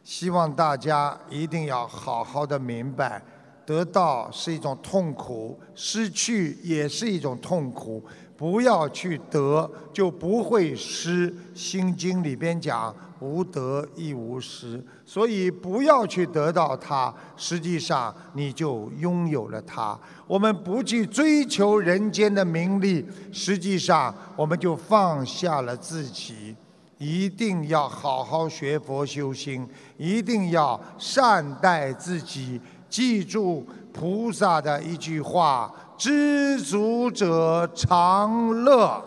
[0.04, 3.22] 希望大家一定要好好的明白，
[3.66, 8.02] 得到是一种痛苦，失去也是一种痛苦。
[8.36, 11.34] 不要去得，就不会失。
[11.54, 12.94] 心经里边讲。
[13.20, 19.98] 无得亦无失，所以不要去得到它，实际上你就拥有了它。
[20.26, 26.54] 我们不去追求人间的名利，实际上我们就放下了自己。
[26.98, 29.64] 一定要好好学佛修心，
[29.96, 32.60] 一定要善待自己。
[32.88, 39.00] 记住菩萨的一句话：知足者常乐。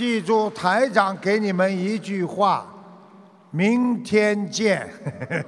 [0.00, 2.66] 记住台长给你们一句话：
[3.50, 4.90] 明天见。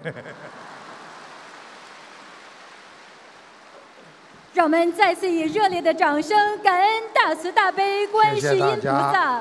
[4.53, 9.41] 让我们再次以热烈的掌声，感恩大慈大悲观世音菩萨。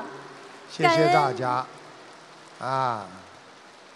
[0.70, 1.66] 谢谢大家，
[2.58, 3.04] 啊，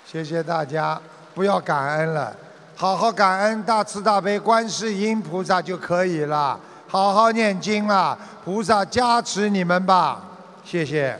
[0.05, 1.01] 谢谢大家，
[1.35, 2.37] 不要感恩了，
[2.77, 10.21] 好好感恩大慈大悲观世音菩萨就可以了，好好念经了，菩萨加持你们吧。
[10.67, 11.17] 谢谢。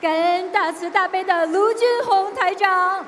[0.00, 3.06] 感恩大慈大悲的卢军宏台长，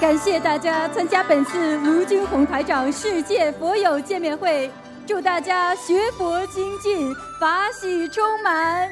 [0.00, 4.70] 感谢大家参加本次卢军宏台长世界佛友见面会，
[5.06, 8.90] 祝大家学佛精进，法喜充满。